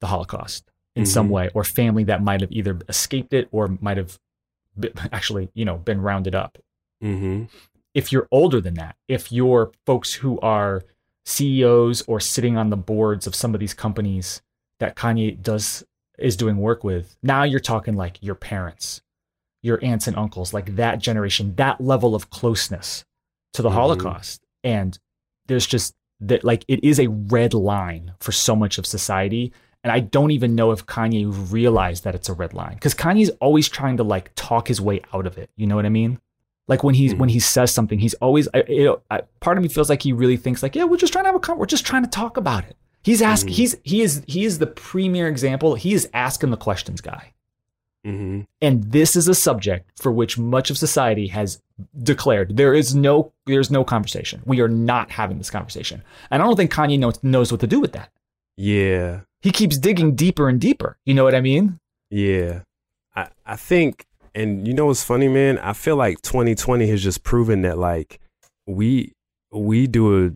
the 0.00 0.06
Holocaust 0.06 0.70
in 0.96 1.04
mm-hmm. 1.04 1.10
some 1.10 1.28
way 1.28 1.50
or 1.54 1.64
family 1.64 2.04
that 2.04 2.22
might 2.22 2.40
have 2.40 2.50
either 2.50 2.78
escaped 2.88 3.32
it 3.32 3.48
or 3.52 3.76
might 3.80 3.96
have 3.96 4.18
actually, 5.12 5.50
you 5.54 5.64
know, 5.64 5.76
been 5.76 6.00
rounded 6.00 6.34
up. 6.34 6.58
Mm-hmm. 7.02 7.44
If 7.94 8.12
you're 8.12 8.28
older 8.30 8.60
than 8.60 8.74
that, 8.74 8.96
if 9.08 9.32
you're 9.32 9.72
folks 9.86 10.14
who 10.14 10.38
are 10.40 10.82
CEOs 11.26 12.02
or 12.02 12.20
sitting 12.20 12.56
on 12.56 12.70
the 12.70 12.76
boards 12.76 13.26
of 13.26 13.34
some 13.34 13.54
of 13.54 13.60
these 13.60 13.74
companies 13.74 14.42
that 14.78 14.96
Kanye 14.96 15.40
does 15.40 15.84
is 16.18 16.36
doing 16.36 16.56
work 16.58 16.84
with, 16.84 17.16
now 17.22 17.42
you're 17.42 17.60
talking 17.60 17.96
like 17.96 18.22
your 18.22 18.34
parents, 18.34 19.02
your 19.62 19.82
aunts 19.82 20.06
and 20.06 20.16
uncles, 20.16 20.54
like 20.54 20.76
that 20.76 20.98
generation, 20.98 21.54
that 21.56 21.80
level 21.80 22.14
of 22.14 22.30
closeness 22.30 23.04
to 23.54 23.62
the 23.62 23.68
mm-hmm. 23.68 23.78
Holocaust. 23.78 24.42
And 24.62 24.98
there's 25.46 25.66
just 25.66 25.94
that 26.20 26.44
like 26.44 26.64
it 26.68 26.84
is 26.84 27.00
a 27.00 27.08
red 27.08 27.54
line 27.54 28.12
for 28.20 28.32
so 28.32 28.54
much 28.54 28.78
of 28.78 28.86
society. 28.86 29.52
And 29.82 29.90
I 29.90 30.00
don't 30.00 30.30
even 30.30 30.54
know 30.54 30.72
if 30.72 30.86
Kanye 30.86 31.50
realized 31.50 32.04
that 32.04 32.14
it's 32.14 32.28
a 32.28 32.34
red 32.34 32.52
line 32.52 32.74
because 32.74 32.94
Kanye's 32.94 33.30
always 33.40 33.68
trying 33.68 33.96
to 33.96 34.04
like 34.04 34.30
talk 34.36 34.68
his 34.68 34.80
way 34.80 35.00
out 35.14 35.26
of 35.26 35.38
it. 35.38 35.50
You 35.56 35.66
know 35.66 35.76
what 35.76 35.86
I 35.86 35.90
mean? 35.90 36.20
Like 36.70 36.84
when 36.84 36.94
he's 36.94 37.12
mm. 37.12 37.18
when 37.18 37.28
he 37.28 37.40
says 37.40 37.74
something, 37.74 37.98
he's 37.98 38.14
always. 38.14 38.48
Know, 38.54 39.02
I, 39.10 39.22
part 39.40 39.58
of 39.58 39.62
me 39.62 39.68
feels 39.68 39.90
like 39.90 40.02
he 40.02 40.12
really 40.12 40.36
thinks 40.36 40.62
like, 40.62 40.76
yeah, 40.76 40.84
we're 40.84 40.96
just 40.96 41.12
trying 41.12 41.24
to 41.24 41.28
have 41.28 41.34
a 41.34 41.40
con- 41.40 41.58
we're 41.58 41.66
just 41.66 41.84
trying 41.84 42.04
to 42.04 42.08
talk 42.08 42.36
about 42.36 42.64
it. 42.64 42.76
He's 43.02 43.20
asking. 43.20 43.52
Mm. 43.52 43.56
He's 43.56 43.76
he 43.82 44.02
is 44.02 44.22
he 44.28 44.44
is 44.44 44.60
the 44.60 44.68
premier 44.68 45.26
example. 45.26 45.74
He 45.74 45.92
is 45.94 46.08
asking 46.14 46.50
the 46.50 46.56
questions 46.56 47.00
guy. 47.00 47.32
Mm-hmm. 48.06 48.42
And 48.62 48.84
this 48.84 49.16
is 49.16 49.26
a 49.26 49.34
subject 49.34 49.90
for 50.00 50.12
which 50.12 50.38
much 50.38 50.70
of 50.70 50.78
society 50.78 51.26
has 51.26 51.60
declared 52.02 52.56
there 52.56 52.72
is 52.72 52.94
no 52.94 53.32
there's 53.46 53.70
no 53.70 53.82
conversation. 53.82 54.40
We 54.46 54.60
are 54.60 54.68
not 54.68 55.10
having 55.10 55.38
this 55.38 55.50
conversation. 55.50 56.02
And 56.30 56.40
I 56.40 56.46
don't 56.46 56.56
think 56.56 56.72
Kanye 56.72 57.00
knows, 57.00 57.22
knows 57.24 57.50
what 57.50 57.60
to 57.62 57.66
do 57.66 57.80
with 57.80 57.92
that. 57.92 58.10
Yeah. 58.56 59.20
He 59.42 59.50
keeps 59.50 59.76
digging 59.76 60.14
deeper 60.14 60.48
and 60.48 60.60
deeper. 60.60 60.98
You 61.04 61.14
know 61.14 61.24
what 61.24 61.34
I 61.34 61.40
mean? 61.40 61.80
Yeah. 62.10 62.60
I, 63.16 63.28
I 63.44 63.56
think 63.56 64.06
and 64.34 64.66
you 64.66 64.74
know 64.74 64.86
what's 64.86 65.04
funny, 65.04 65.28
man? 65.28 65.58
I 65.58 65.72
feel 65.72 65.96
like 65.96 66.22
2020 66.22 66.88
has 66.88 67.02
just 67.02 67.22
proven 67.22 67.62
that 67.62 67.78
like 67.78 68.20
we 68.66 69.12
we 69.52 69.86
do 69.86 70.26
a 70.26 70.30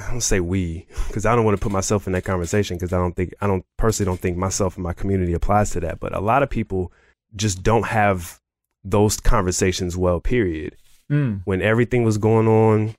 I 0.00 0.10
don't 0.10 0.20
say 0.20 0.40
we 0.40 0.86
because 1.06 1.26
I 1.26 1.36
don't 1.36 1.44
want 1.44 1.56
to 1.56 1.62
put 1.62 1.72
myself 1.72 2.06
in 2.06 2.12
that 2.14 2.24
conversation 2.24 2.76
because 2.76 2.92
I 2.92 2.98
don't 2.98 3.14
think 3.14 3.34
I 3.40 3.46
don't 3.46 3.64
personally 3.76 4.10
don't 4.10 4.20
think 4.20 4.36
myself 4.36 4.76
and 4.76 4.82
my 4.82 4.92
community 4.92 5.32
applies 5.32 5.70
to 5.70 5.80
that. 5.80 6.00
But 6.00 6.14
a 6.14 6.20
lot 6.20 6.42
of 6.42 6.50
people 6.50 6.92
just 7.36 7.62
don't 7.62 7.86
have 7.86 8.40
those 8.84 9.20
conversations 9.20 9.96
well. 9.96 10.20
Period. 10.20 10.76
Mm. 11.10 11.42
When 11.44 11.62
everything 11.62 12.04
was 12.04 12.18
going 12.18 12.48
on 12.48 12.94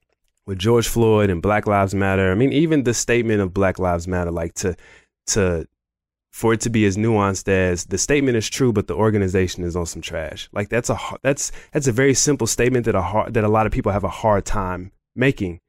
with 0.45 0.59
George 0.59 0.87
Floyd 0.87 1.29
and 1.29 1.41
Black 1.41 1.67
Lives 1.67 1.95
Matter, 1.95 2.31
I 2.31 2.35
mean, 2.35 2.53
even 2.53 2.83
the 2.83 2.93
statement 2.93 3.41
of 3.41 3.53
Black 3.53 3.79
Lives 3.79 4.07
Matter, 4.07 4.31
like 4.31 4.53
to 4.55 4.75
to 5.27 5.67
for 6.33 6.51
it 6.51 6.59
to 6.61 6.69
be 6.69 6.83
as 6.85 6.97
nuanced 6.97 7.47
as 7.47 7.85
the 7.85 7.97
statement 7.97 8.35
is 8.35 8.49
true, 8.49 8.73
but 8.73 8.87
the 8.87 8.95
organization 8.95 9.63
is 9.63 9.75
on 9.75 9.85
some 9.85 10.01
trash. 10.01 10.49
Like 10.51 10.67
that's 10.67 10.89
a 10.89 10.97
that's 11.21 11.51
that's 11.71 11.87
a 11.87 11.91
very 11.91 12.15
simple 12.15 12.47
statement 12.47 12.85
that 12.85 12.95
a 12.95 13.03
hard, 13.03 13.35
that 13.35 13.43
a 13.43 13.47
lot 13.47 13.67
of 13.67 13.71
people 13.71 13.91
have 13.91 14.03
a 14.03 14.09
hard 14.09 14.43
time 14.43 14.91
making, 15.15 15.59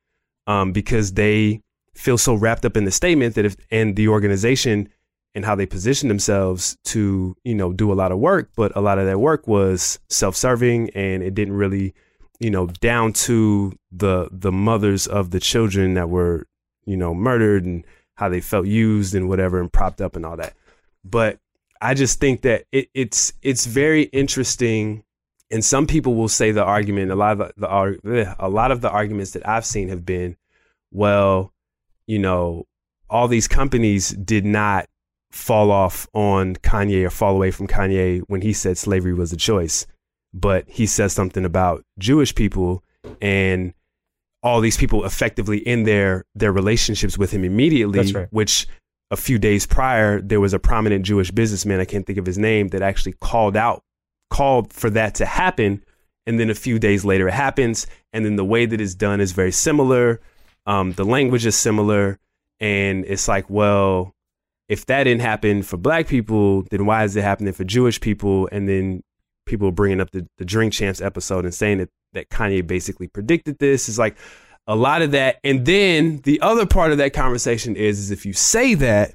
um, 0.46 0.72
because 0.72 1.12
they 1.12 1.61
feel 1.94 2.16
so 2.16 2.35
wrapped 2.35 2.64
up 2.64 2.79
in 2.79 2.87
the 2.87 2.90
statement 2.90 3.35
that 3.35 3.44
if 3.44 3.57
and 3.70 3.94
the 3.94 4.09
organization 4.09 4.88
and 5.35 5.44
how 5.44 5.55
they 5.55 5.66
position 5.66 6.09
themselves 6.09 6.79
to 6.85 7.37
you 7.44 7.55
know 7.55 7.70
do 7.74 7.92
a 7.92 7.94
lot 7.94 8.11
of 8.11 8.18
work, 8.18 8.48
but 8.57 8.74
a 8.74 8.81
lot 8.81 8.98
of 8.98 9.05
that 9.05 9.20
work 9.20 9.46
was 9.46 9.98
self-serving 10.09 10.88
and 10.90 11.22
it 11.22 11.35
didn't 11.35 11.55
really 11.55 11.94
you 12.40 12.50
know 12.50 12.68
down 12.81 13.12
to 13.12 13.70
the 13.92 14.29
the 14.33 14.50
mothers 14.50 15.07
of 15.07 15.31
the 15.31 15.40
children 15.40 15.92
that 15.92 16.09
were 16.09 16.46
you 16.87 16.96
know 16.96 17.12
murdered 17.12 17.66
and 17.66 17.85
how 18.16 18.29
they 18.29 18.40
felt 18.40 18.66
used 18.66 19.14
and 19.14 19.29
whatever 19.29 19.61
and 19.61 19.72
propped 19.72 20.00
up 20.00 20.16
and 20.16 20.24
all 20.24 20.37
that. 20.37 20.55
But 21.05 21.38
I 21.81 21.94
just 21.94 22.20
think 22.20 22.42
that 22.42 22.64
it, 22.72 22.88
it's 22.94 23.33
it's 23.42 23.66
very 23.66 24.05
interesting. 24.05 25.05
And 25.50 25.64
some 25.64 25.87
people 25.87 26.14
will 26.14 26.29
say 26.29 26.50
the 26.50 26.64
argument. 26.64 27.11
A 27.11 27.14
lot 27.14 27.40
of 27.40 27.53
the, 27.57 27.98
the 28.03 28.20
eh, 28.20 28.35
a 28.38 28.48
lot 28.48 28.70
of 28.70 28.81
the 28.81 28.90
arguments 28.90 29.33
that 29.33 29.46
I've 29.46 29.66
seen 29.66 29.88
have 29.88 30.05
been, 30.05 30.37
well, 30.90 31.53
you 32.07 32.18
know, 32.18 32.66
all 33.11 33.29
these 33.29 33.48
companies 33.48 34.11
did 34.11 34.44
not 34.44 34.88
fall 35.31 35.70
off 35.70 36.09
on 36.14 36.57
Kanye 36.57 37.05
or 37.05 37.11
fall 37.11 37.35
away 37.35 37.50
from 37.50 37.66
Kanye 37.66 38.22
when 38.29 38.40
he 38.40 38.53
said 38.53 38.79
slavery 38.79 39.12
was 39.12 39.33
a 39.33 39.37
choice, 39.37 39.87
but 40.33 40.64
he 40.68 40.87
says 40.87 41.12
something 41.12 41.44
about 41.44 41.85
Jewish 41.98 42.35
people 42.35 42.83
and 43.20 43.74
all 44.44 44.61
these 44.61 44.76
people 44.76 45.04
effectively 45.04 45.59
in 45.59 45.83
their 45.83 46.24
their 46.35 46.52
relationships 46.52 47.18
with 47.18 47.33
him 47.33 47.42
immediately, 47.42 48.12
right. 48.12 48.28
which 48.30 48.68
a 49.11 49.16
few 49.16 49.38
days 49.38 49.66
prior, 49.66 50.20
there 50.20 50.40
was 50.40 50.52
a 50.52 50.59
prominent 50.59 51.04
Jewish 51.04 51.30
businessman, 51.30 51.80
I 51.80 51.85
can't 51.85 52.07
think 52.07 52.18
of 52.18 52.26
his 52.26 52.38
name, 52.38 52.68
that 52.68 52.83
actually 52.83 53.14
called 53.20 53.57
out, 53.57 53.83
called 54.30 54.72
for 54.72 54.90
that 54.90 55.14
to 55.16 55.26
happen. 55.26 55.83
And 56.26 56.40
then 56.40 56.50
a 56.50 56.54
few 56.54 56.78
days 56.78 57.04
later, 57.04 57.28
it 57.28 57.35
happens. 57.35 57.87
And 58.12 58.24
then 58.24 58.37
the 58.37 58.44
way 58.44 58.66
that 58.66 58.80
it's 58.80 58.94
done 58.94 59.20
is 59.20 59.33
very 59.33 59.52
similar. 59.52 60.20
Um, 60.66 60.92
the 60.92 61.04
language 61.04 61.44
is 61.44 61.54
similar. 61.54 62.18
And 62.61 63.04
it's 63.04 63.28
like, 63.28 63.48
well, 63.50 64.14
if 64.68 64.87
that 64.87 65.04
didn't 65.04 65.20
happen 65.20 65.62
for 65.62 65.76
black 65.76 66.07
people, 66.09 66.62
then 66.70 66.87
why 66.87 67.04
is 67.04 67.14
it 67.14 67.22
happening 67.22 67.52
for 67.52 67.64
Jewish 67.64 68.00
people? 68.00 68.48
And 68.50 68.68
then 68.68 69.02
people 69.46 69.70
bringing 69.72 70.00
up 70.00 70.11
the, 70.11 70.26
the 70.38 70.44
Drink 70.44 70.72
Champs 70.72 71.00
episode 71.00 71.44
and 71.44 71.54
saying 71.54 71.78
that, 71.78 71.90
that 72.12 72.30
Kanye 72.30 72.66
basically 72.66 73.09
predicted 73.09 73.59
this 73.59 73.88
is 73.88 73.98
like 73.98 74.16
a 74.66 74.76
lot 74.76 75.02
of 75.02 75.11
that. 75.12 75.38
And 75.44 75.66
then 75.66 76.18
the 76.24 76.40
other 76.40 76.66
part 76.66 76.92
of 76.92 76.98
that 76.98 77.12
conversation 77.12 77.76
is, 77.76 77.98
is 77.98 78.11
if 78.11 78.24
you 78.24 78.33
say 78.33 78.74
that, 78.74 79.14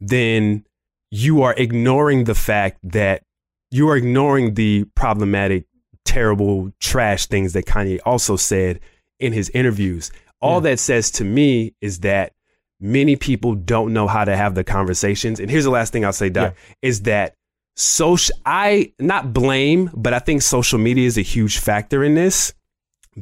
then 0.00 0.64
you 1.10 1.42
are 1.42 1.54
ignoring 1.54 2.24
the 2.24 2.34
fact 2.34 2.78
that 2.82 3.22
you 3.70 3.88
are 3.88 3.96
ignoring 3.96 4.54
the 4.54 4.84
problematic, 4.94 5.66
terrible, 6.04 6.72
trash 6.80 7.26
things 7.26 7.52
that 7.52 7.66
Kanye 7.66 8.00
also 8.04 8.36
said 8.36 8.80
in 9.18 9.32
his 9.32 9.50
interviews. 9.50 10.10
All 10.40 10.54
yeah. 10.54 10.70
that 10.70 10.78
says 10.78 11.10
to 11.12 11.24
me 11.24 11.74
is 11.80 12.00
that 12.00 12.32
many 12.80 13.14
people 13.14 13.54
don't 13.54 13.92
know 13.92 14.06
how 14.06 14.24
to 14.24 14.36
have 14.36 14.54
the 14.54 14.64
conversations. 14.64 15.38
And 15.38 15.50
here's 15.50 15.64
the 15.64 15.70
last 15.70 15.92
thing 15.92 16.04
I'll 16.04 16.12
say, 16.12 16.30
Doc, 16.30 16.54
yeah. 16.56 16.74
is 16.88 17.02
that 17.02 17.34
social 17.76 18.36
I 18.44 18.92
not 18.98 19.32
blame, 19.32 19.90
but 19.94 20.12
I 20.12 20.18
think 20.18 20.42
social 20.42 20.78
media 20.78 21.06
is 21.06 21.18
a 21.18 21.22
huge 21.22 21.58
factor 21.58 22.04
in 22.04 22.14
this 22.14 22.52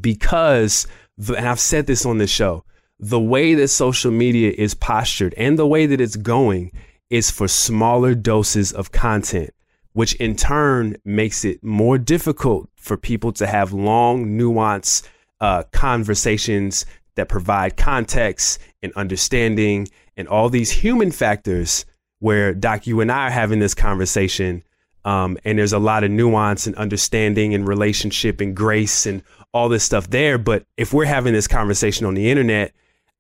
because 0.01 0.87
and 1.19 1.49
I've 1.49 1.61
said 1.61 1.87
this 1.87 2.07
on 2.07 2.19
this 2.19 2.31
show, 2.31 2.65
the 2.99 3.21
way 3.21 3.55
that 3.55 3.69
social 3.69 4.11
media 4.11 4.53
is 4.57 4.75
postured 4.75 5.35
and 5.35 5.59
the 5.59 5.67
way 5.67 5.87
that 5.87 6.01
it's 6.01 6.17
going 6.17 6.73
is 7.11 7.31
for 7.31 7.49
smaller 7.49 8.15
doses 8.15 8.73
of 8.73 8.93
content, 8.93 9.51
which 9.93 10.15
in 10.15 10.37
turn 10.37 10.97
makes 11.05 11.45
it 11.45 11.63
more 11.63 11.99
difficult 11.99 12.69
for 12.77 12.97
people 12.97 13.33
to 13.33 13.47
have 13.47 13.73
long, 13.73 14.27
nuanced 14.27 15.09
uh, 15.41 15.63
conversations 15.73 16.87
that 17.17 17.29
provide 17.29 17.77
context 17.77 18.59
and 18.83 18.93
understanding 18.95 19.89
and 20.17 20.29
all 20.29 20.49
these 20.49 20.71
human 20.71 21.11
factors 21.11 21.85
where 22.21 22.55
Doc, 22.55 22.87
you 22.87 23.01
and 23.01 23.11
I 23.11 23.27
are 23.27 23.31
having 23.31 23.59
this 23.59 23.75
conversation. 23.75 24.63
Um, 25.05 25.39
and 25.45 25.59
there's 25.59 25.73
a 25.73 25.79
lot 25.79 26.05
of 26.05 26.11
nuance 26.11 26.67
and 26.67 26.77
understanding 26.77 27.55
and 27.55 27.67
relationship 27.67 28.41
and 28.41 28.55
grace 28.55 29.07
and 29.07 29.23
all 29.53 29.69
this 29.69 29.85
stuff 29.85 30.11
there. 30.11 30.39
But 30.39 30.67
if 30.77 30.93
we're 30.93 31.07
having 31.07 31.33
this 31.33 31.49
conversation 31.49 32.05
on 32.05 32.15
the 32.15 32.31
internet, 32.31 32.73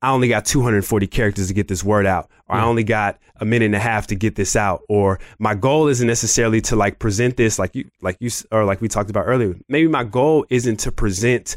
I 0.03 0.11
only 0.11 0.29
got 0.29 0.45
240 0.45 1.07
characters 1.07 1.49
to 1.49 1.55
get 1.55 1.69
this 1.69 1.83
word 1.83 2.07
out, 2.07 2.31
or 2.47 2.57
yeah. 2.57 2.63
I 2.63 2.67
only 2.67 2.85
got 2.85 3.19
a 3.41 3.45
minute 3.45 3.67
and 3.67 3.75
a 3.75 3.81
half 3.81 4.07
to 4.09 4.15
get 4.15 4.37
this 4.37 4.55
out, 4.55 4.83
or 4.89 5.19
my 5.39 5.55
goal 5.55 5.89
isn't 5.89 6.07
necessarily 6.07 6.61
to 6.63 6.77
like 6.77 6.99
present 6.99 7.37
this 7.37 7.59
like 7.59 7.75
you, 7.75 7.91
like 8.01 8.17
you, 8.21 8.31
or 8.53 8.65
like 8.65 8.81
we 8.81 8.89
talked 8.89 9.11
about 9.11 9.25
earlier. 9.27 9.57
Maybe 9.69 9.89
my 9.89 10.05
goal 10.05 10.47
isn't 10.51 10.79
to 10.81 10.93
present 10.93 11.57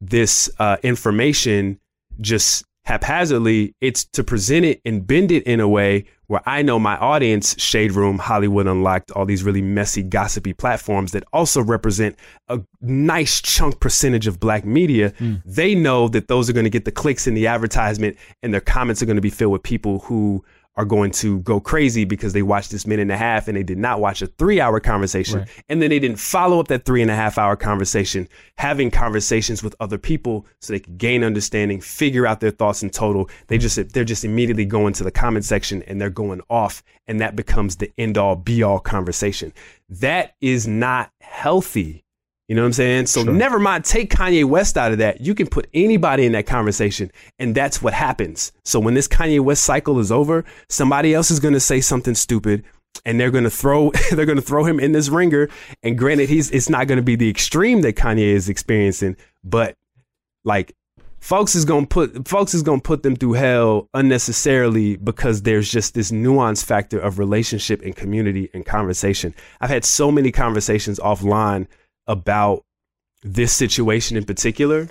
this 0.00 0.50
uh, 0.58 0.76
information 0.82 1.78
just 2.20 2.64
haphazardly. 2.88 3.74
It's 3.82 4.04
to 4.06 4.24
present 4.24 4.64
it 4.64 4.80
and 4.84 5.06
bend 5.06 5.30
it 5.30 5.42
in 5.44 5.60
a 5.60 5.68
way 5.68 6.06
where 6.26 6.40
I 6.46 6.62
know 6.62 6.78
my 6.78 6.96
audience, 6.96 7.54
Shade 7.60 7.92
Room, 7.92 8.18
Hollywood 8.18 8.66
Unlocked, 8.66 9.10
all 9.12 9.26
these 9.26 9.42
really 9.42 9.60
messy, 9.60 10.02
gossipy 10.02 10.54
platforms 10.54 11.12
that 11.12 11.24
also 11.32 11.62
represent 11.62 12.16
a 12.48 12.60
nice 12.80 13.42
chunk 13.42 13.80
percentage 13.80 14.26
of 14.26 14.40
black 14.40 14.64
media, 14.64 15.10
mm. 15.12 15.42
they 15.44 15.74
know 15.74 16.08
that 16.08 16.28
those 16.28 16.48
are 16.48 16.54
going 16.54 16.64
to 16.64 16.70
get 16.70 16.86
the 16.86 16.92
clicks 16.92 17.26
in 17.26 17.34
the 17.34 17.46
advertisement 17.46 18.16
and 18.42 18.52
their 18.52 18.60
comments 18.60 19.02
are 19.02 19.06
going 19.06 19.16
to 19.16 19.22
be 19.22 19.30
filled 19.30 19.52
with 19.52 19.62
people 19.62 20.00
who 20.00 20.42
are 20.78 20.84
going 20.84 21.10
to 21.10 21.40
go 21.40 21.58
crazy 21.58 22.04
because 22.04 22.32
they 22.32 22.42
watched 22.42 22.70
this 22.70 22.86
minute 22.86 23.02
and 23.02 23.10
a 23.10 23.16
half 23.16 23.48
and 23.48 23.56
they 23.56 23.64
did 23.64 23.76
not 23.76 24.00
watch 24.00 24.22
a 24.22 24.28
three 24.28 24.60
hour 24.60 24.78
conversation. 24.78 25.40
Right. 25.40 25.48
And 25.68 25.82
then 25.82 25.90
they 25.90 25.98
didn't 25.98 26.20
follow 26.20 26.60
up 26.60 26.68
that 26.68 26.84
three 26.84 27.02
and 27.02 27.10
a 27.10 27.16
half 27.16 27.36
hour 27.36 27.56
conversation, 27.56 28.28
having 28.58 28.88
conversations 28.88 29.60
with 29.60 29.74
other 29.80 29.98
people 29.98 30.46
so 30.60 30.72
they 30.72 30.78
could 30.78 30.96
gain 30.96 31.24
understanding, 31.24 31.80
figure 31.80 32.28
out 32.28 32.38
their 32.38 32.52
thoughts 32.52 32.84
in 32.84 32.90
total. 32.90 33.28
They 33.48 33.58
just, 33.58 33.92
they're 33.92 34.04
just 34.04 34.24
immediately 34.24 34.64
going 34.64 34.92
to 34.94 35.04
the 35.04 35.10
comment 35.10 35.44
section 35.44 35.82
and 35.82 36.00
they're 36.00 36.10
going 36.10 36.42
off. 36.48 36.84
And 37.08 37.20
that 37.20 37.34
becomes 37.34 37.76
the 37.76 37.90
end 37.98 38.16
all 38.16 38.36
be 38.36 38.62
all 38.62 38.78
conversation. 38.78 39.52
That 39.88 40.36
is 40.40 40.68
not 40.68 41.10
healthy 41.20 42.04
you 42.48 42.54
know 42.54 42.62
what 42.62 42.68
I'm 42.68 42.72
saying? 42.72 43.06
So 43.06 43.24
sure. 43.24 43.32
never 43.32 43.58
mind, 43.58 43.84
take 43.84 44.10
Kanye 44.10 44.44
West 44.44 44.78
out 44.78 44.90
of 44.90 44.98
that. 44.98 45.20
You 45.20 45.34
can 45.34 45.46
put 45.46 45.68
anybody 45.74 46.24
in 46.24 46.32
that 46.32 46.46
conversation, 46.46 47.12
and 47.38 47.54
that's 47.54 47.82
what 47.82 47.92
happens. 47.92 48.52
So 48.64 48.80
when 48.80 48.94
this 48.94 49.06
Kanye 49.06 49.40
West 49.40 49.64
cycle 49.64 49.98
is 49.98 50.10
over, 50.10 50.46
somebody 50.70 51.12
else 51.12 51.30
is 51.30 51.40
going 51.40 51.52
to 51.52 51.60
say 51.60 51.82
something 51.82 52.14
stupid, 52.14 52.64
and 53.04 53.20
they're 53.20 53.30
going 53.30 53.44
to 53.44 53.50
throw 53.50 53.90
they're 54.10 54.24
going 54.24 54.36
to 54.36 54.42
throw 54.42 54.64
him 54.64 54.80
in 54.80 54.92
this 54.92 55.10
ringer. 55.10 55.50
And 55.82 55.98
granted, 55.98 56.30
he's 56.30 56.50
it's 56.50 56.70
not 56.70 56.86
going 56.86 56.96
to 56.96 57.02
be 57.02 57.16
the 57.16 57.28
extreme 57.28 57.82
that 57.82 57.96
Kanye 57.96 58.32
is 58.32 58.48
experiencing, 58.48 59.16
but 59.44 59.74
like 60.44 60.74
folks 61.20 61.54
is 61.54 61.66
going 61.66 61.86
to 61.86 61.88
put 61.88 62.26
folks 62.26 62.54
is 62.54 62.62
going 62.62 62.80
to 62.80 62.82
put 62.84 63.02
them 63.02 63.14
through 63.14 63.34
hell 63.34 63.88
unnecessarily 63.92 64.96
because 64.96 65.42
there's 65.42 65.70
just 65.70 65.92
this 65.92 66.10
nuance 66.10 66.62
factor 66.62 66.98
of 66.98 67.18
relationship 67.18 67.82
and 67.82 67.94
community 67.94 68.48
and 68.54 68.64
conversation. 68.64 69.34
I've 69.60 69.68
had 69.68 69.84
so 69.84 70.10
many 70.10 70.32
conversations 70.32 70.98
offline 70.98 71.66
about 72.08 72.64
this 73.22 73.52
situation 73.52 74.16
in 74.16 74.24
particular. 74.24 74.88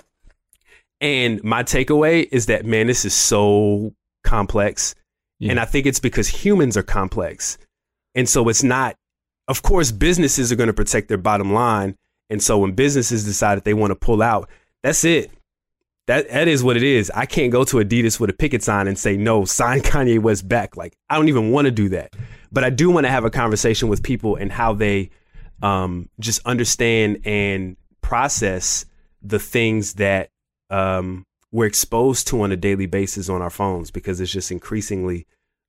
And 1.00 1.42
my 1.44 1.62
takeaway 1.62 2.28
is 2.32 2.46
that, 2.46 2.64
man, 2.64 2.86
this 2.86 3.04
is 3.04 3.14
so 3.14 3.94
complex. 4.24 4.94
Yeah. 5.38 5.52
And 5.52 5.60
I 5.60 5.64
think 5.64 5.86
it's 5.86 6.00
because 6.00 6.28
humans 6.28 6.76
are 6.76 6.82
complex. 6.82 7.58
And 8.14 8.28
so 8.28 8.48
it's 8.48 8.62
not, 8.62 8.96
of 9.46 9.62
course, 9.62 9.92
businesses 9.92 10.50
are 10.50 10.56
going 10.56 10.68
to 10.68 10.72
protect 10.72 11.08
their 11.08 11.18
bottom 11.18 11.52
line. 11.52 11.96
And 12.30 12.42
so 12.42 12.58
when 12.58 12.72
businesses 12.72 13.24
decide 13.24 13.56
that 13.56 13.64
they 13.64 13.74
want 13.74 13.90
to 13.90 13.94
pull 13.94 14.22
out, 14.22 14.48
that's 14.82 15.04
it. 15.04 15.30
That, 16.08 16.28
that 16.30 16.48
is 16.48 16.64
what 16.64 16.76
it 16.76 16.82
is. 16.82 17.12
I 17.14 17.26
can't 17.26 17.52
go 17.52 17.64
to 17.64 17.76
Adidas 17.76 18.18
with 18.18 18.30
a 18.30 18.32
picket 18.32 18.62
sign 18.62 18.88
and 18.88 18.98
say, 18.98 19.16
no, 19.16 19.44
sign 19.44 19.80
Kanye 19.82 20.20
West 20.20 20.48
back. 20.48 20.76
Like, 20.76 20.96
I 21.08 21.16
don't 21.16 21.28
even 21.28 21.50
want 21.50 21.66
to 21.66 21.70
do 21.70 21.90
that. 21.90 22.14
But 22.50 22.64
I 22.64 22.70
do 22.70 22.90
want 22.90 23.04
to 23.04 23.10
have 23.10 23.24
a 23.24 23.30
conversation 23.30 23.88
with 23.88 24.02
people 24.02 24.36
and 24.36 24.50
how 24.50 24.72
they 24.72 25.10
um, 25.62 26.08
just 26.20 26.40
understand 26.46 27.20
and 27.24 27.76
process 28.00 28.86
the 29.22 29.38
things 29.38 29.94
that 29.94 30.30
um, 30.70 31.24
we're 31.50 31.66
exposed 31.66 32.26
to 32.28 32.42
on 32.42 32.52
a 32.52 32.56
daily 32.56 32.86
basis 32.86 33.28
on 33.28 33.42
our 33.42 33.50
phones 33.50 33.90
because 33.90 34.20
it's 34.20 34.32
just 34.32 34.50
increasingly 34.50 35.26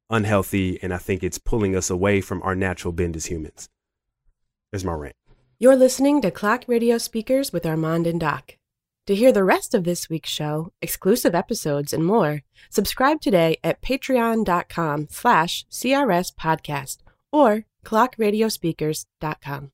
unhealthy. 0.10 0.82
And 0.82 0.94
I 0.94 0.98
think 0.98 1.24
it's 1.24 1.38
pulling 1.38 1.76
us 1.76 1.90
away 1.90 2.22
from 2.22 2.42
our 2.44 2.56
natural 2.56 2.92
bend 2.92 3.16
as 3.16 3.28
humans. 3.28 3.70
There's 4.72 4.86
my 4.86 4.94
rant. 4.94 5.16
You're 5.58 5.76
listening 5.76 6.22
to 6.22 6.32
Clock 6.32 6.66
Radio 6.68 6.98
Speakers 6.98 7.52
with 7.52 7.66
Armand 7.66 8.08
and 8.08 8.20
Doc. 8.20 8.56
To 9.08 9.16
hear 9.16 9.32
the 9.32 9.44
rest 9.44 9.74
of 9.74 9.86
this 9.86 10.08
week's 10.08 10.30
show, 10.30 10.72
exclusive 10.84 11.34
episodes, 11.34 11.94
and 11.94 12.06
more, 12.06 12.44
subscribe 12.70 13.22
today 13.22 13.58
at 13.64 13.82
patreon.com 13.82 15.08
slash 15.10 15.66
CRS 15.72 16.34
podcast 16.36 16.98
or 17.32 17.66
clockradiospeakers.com. 17.84 19.72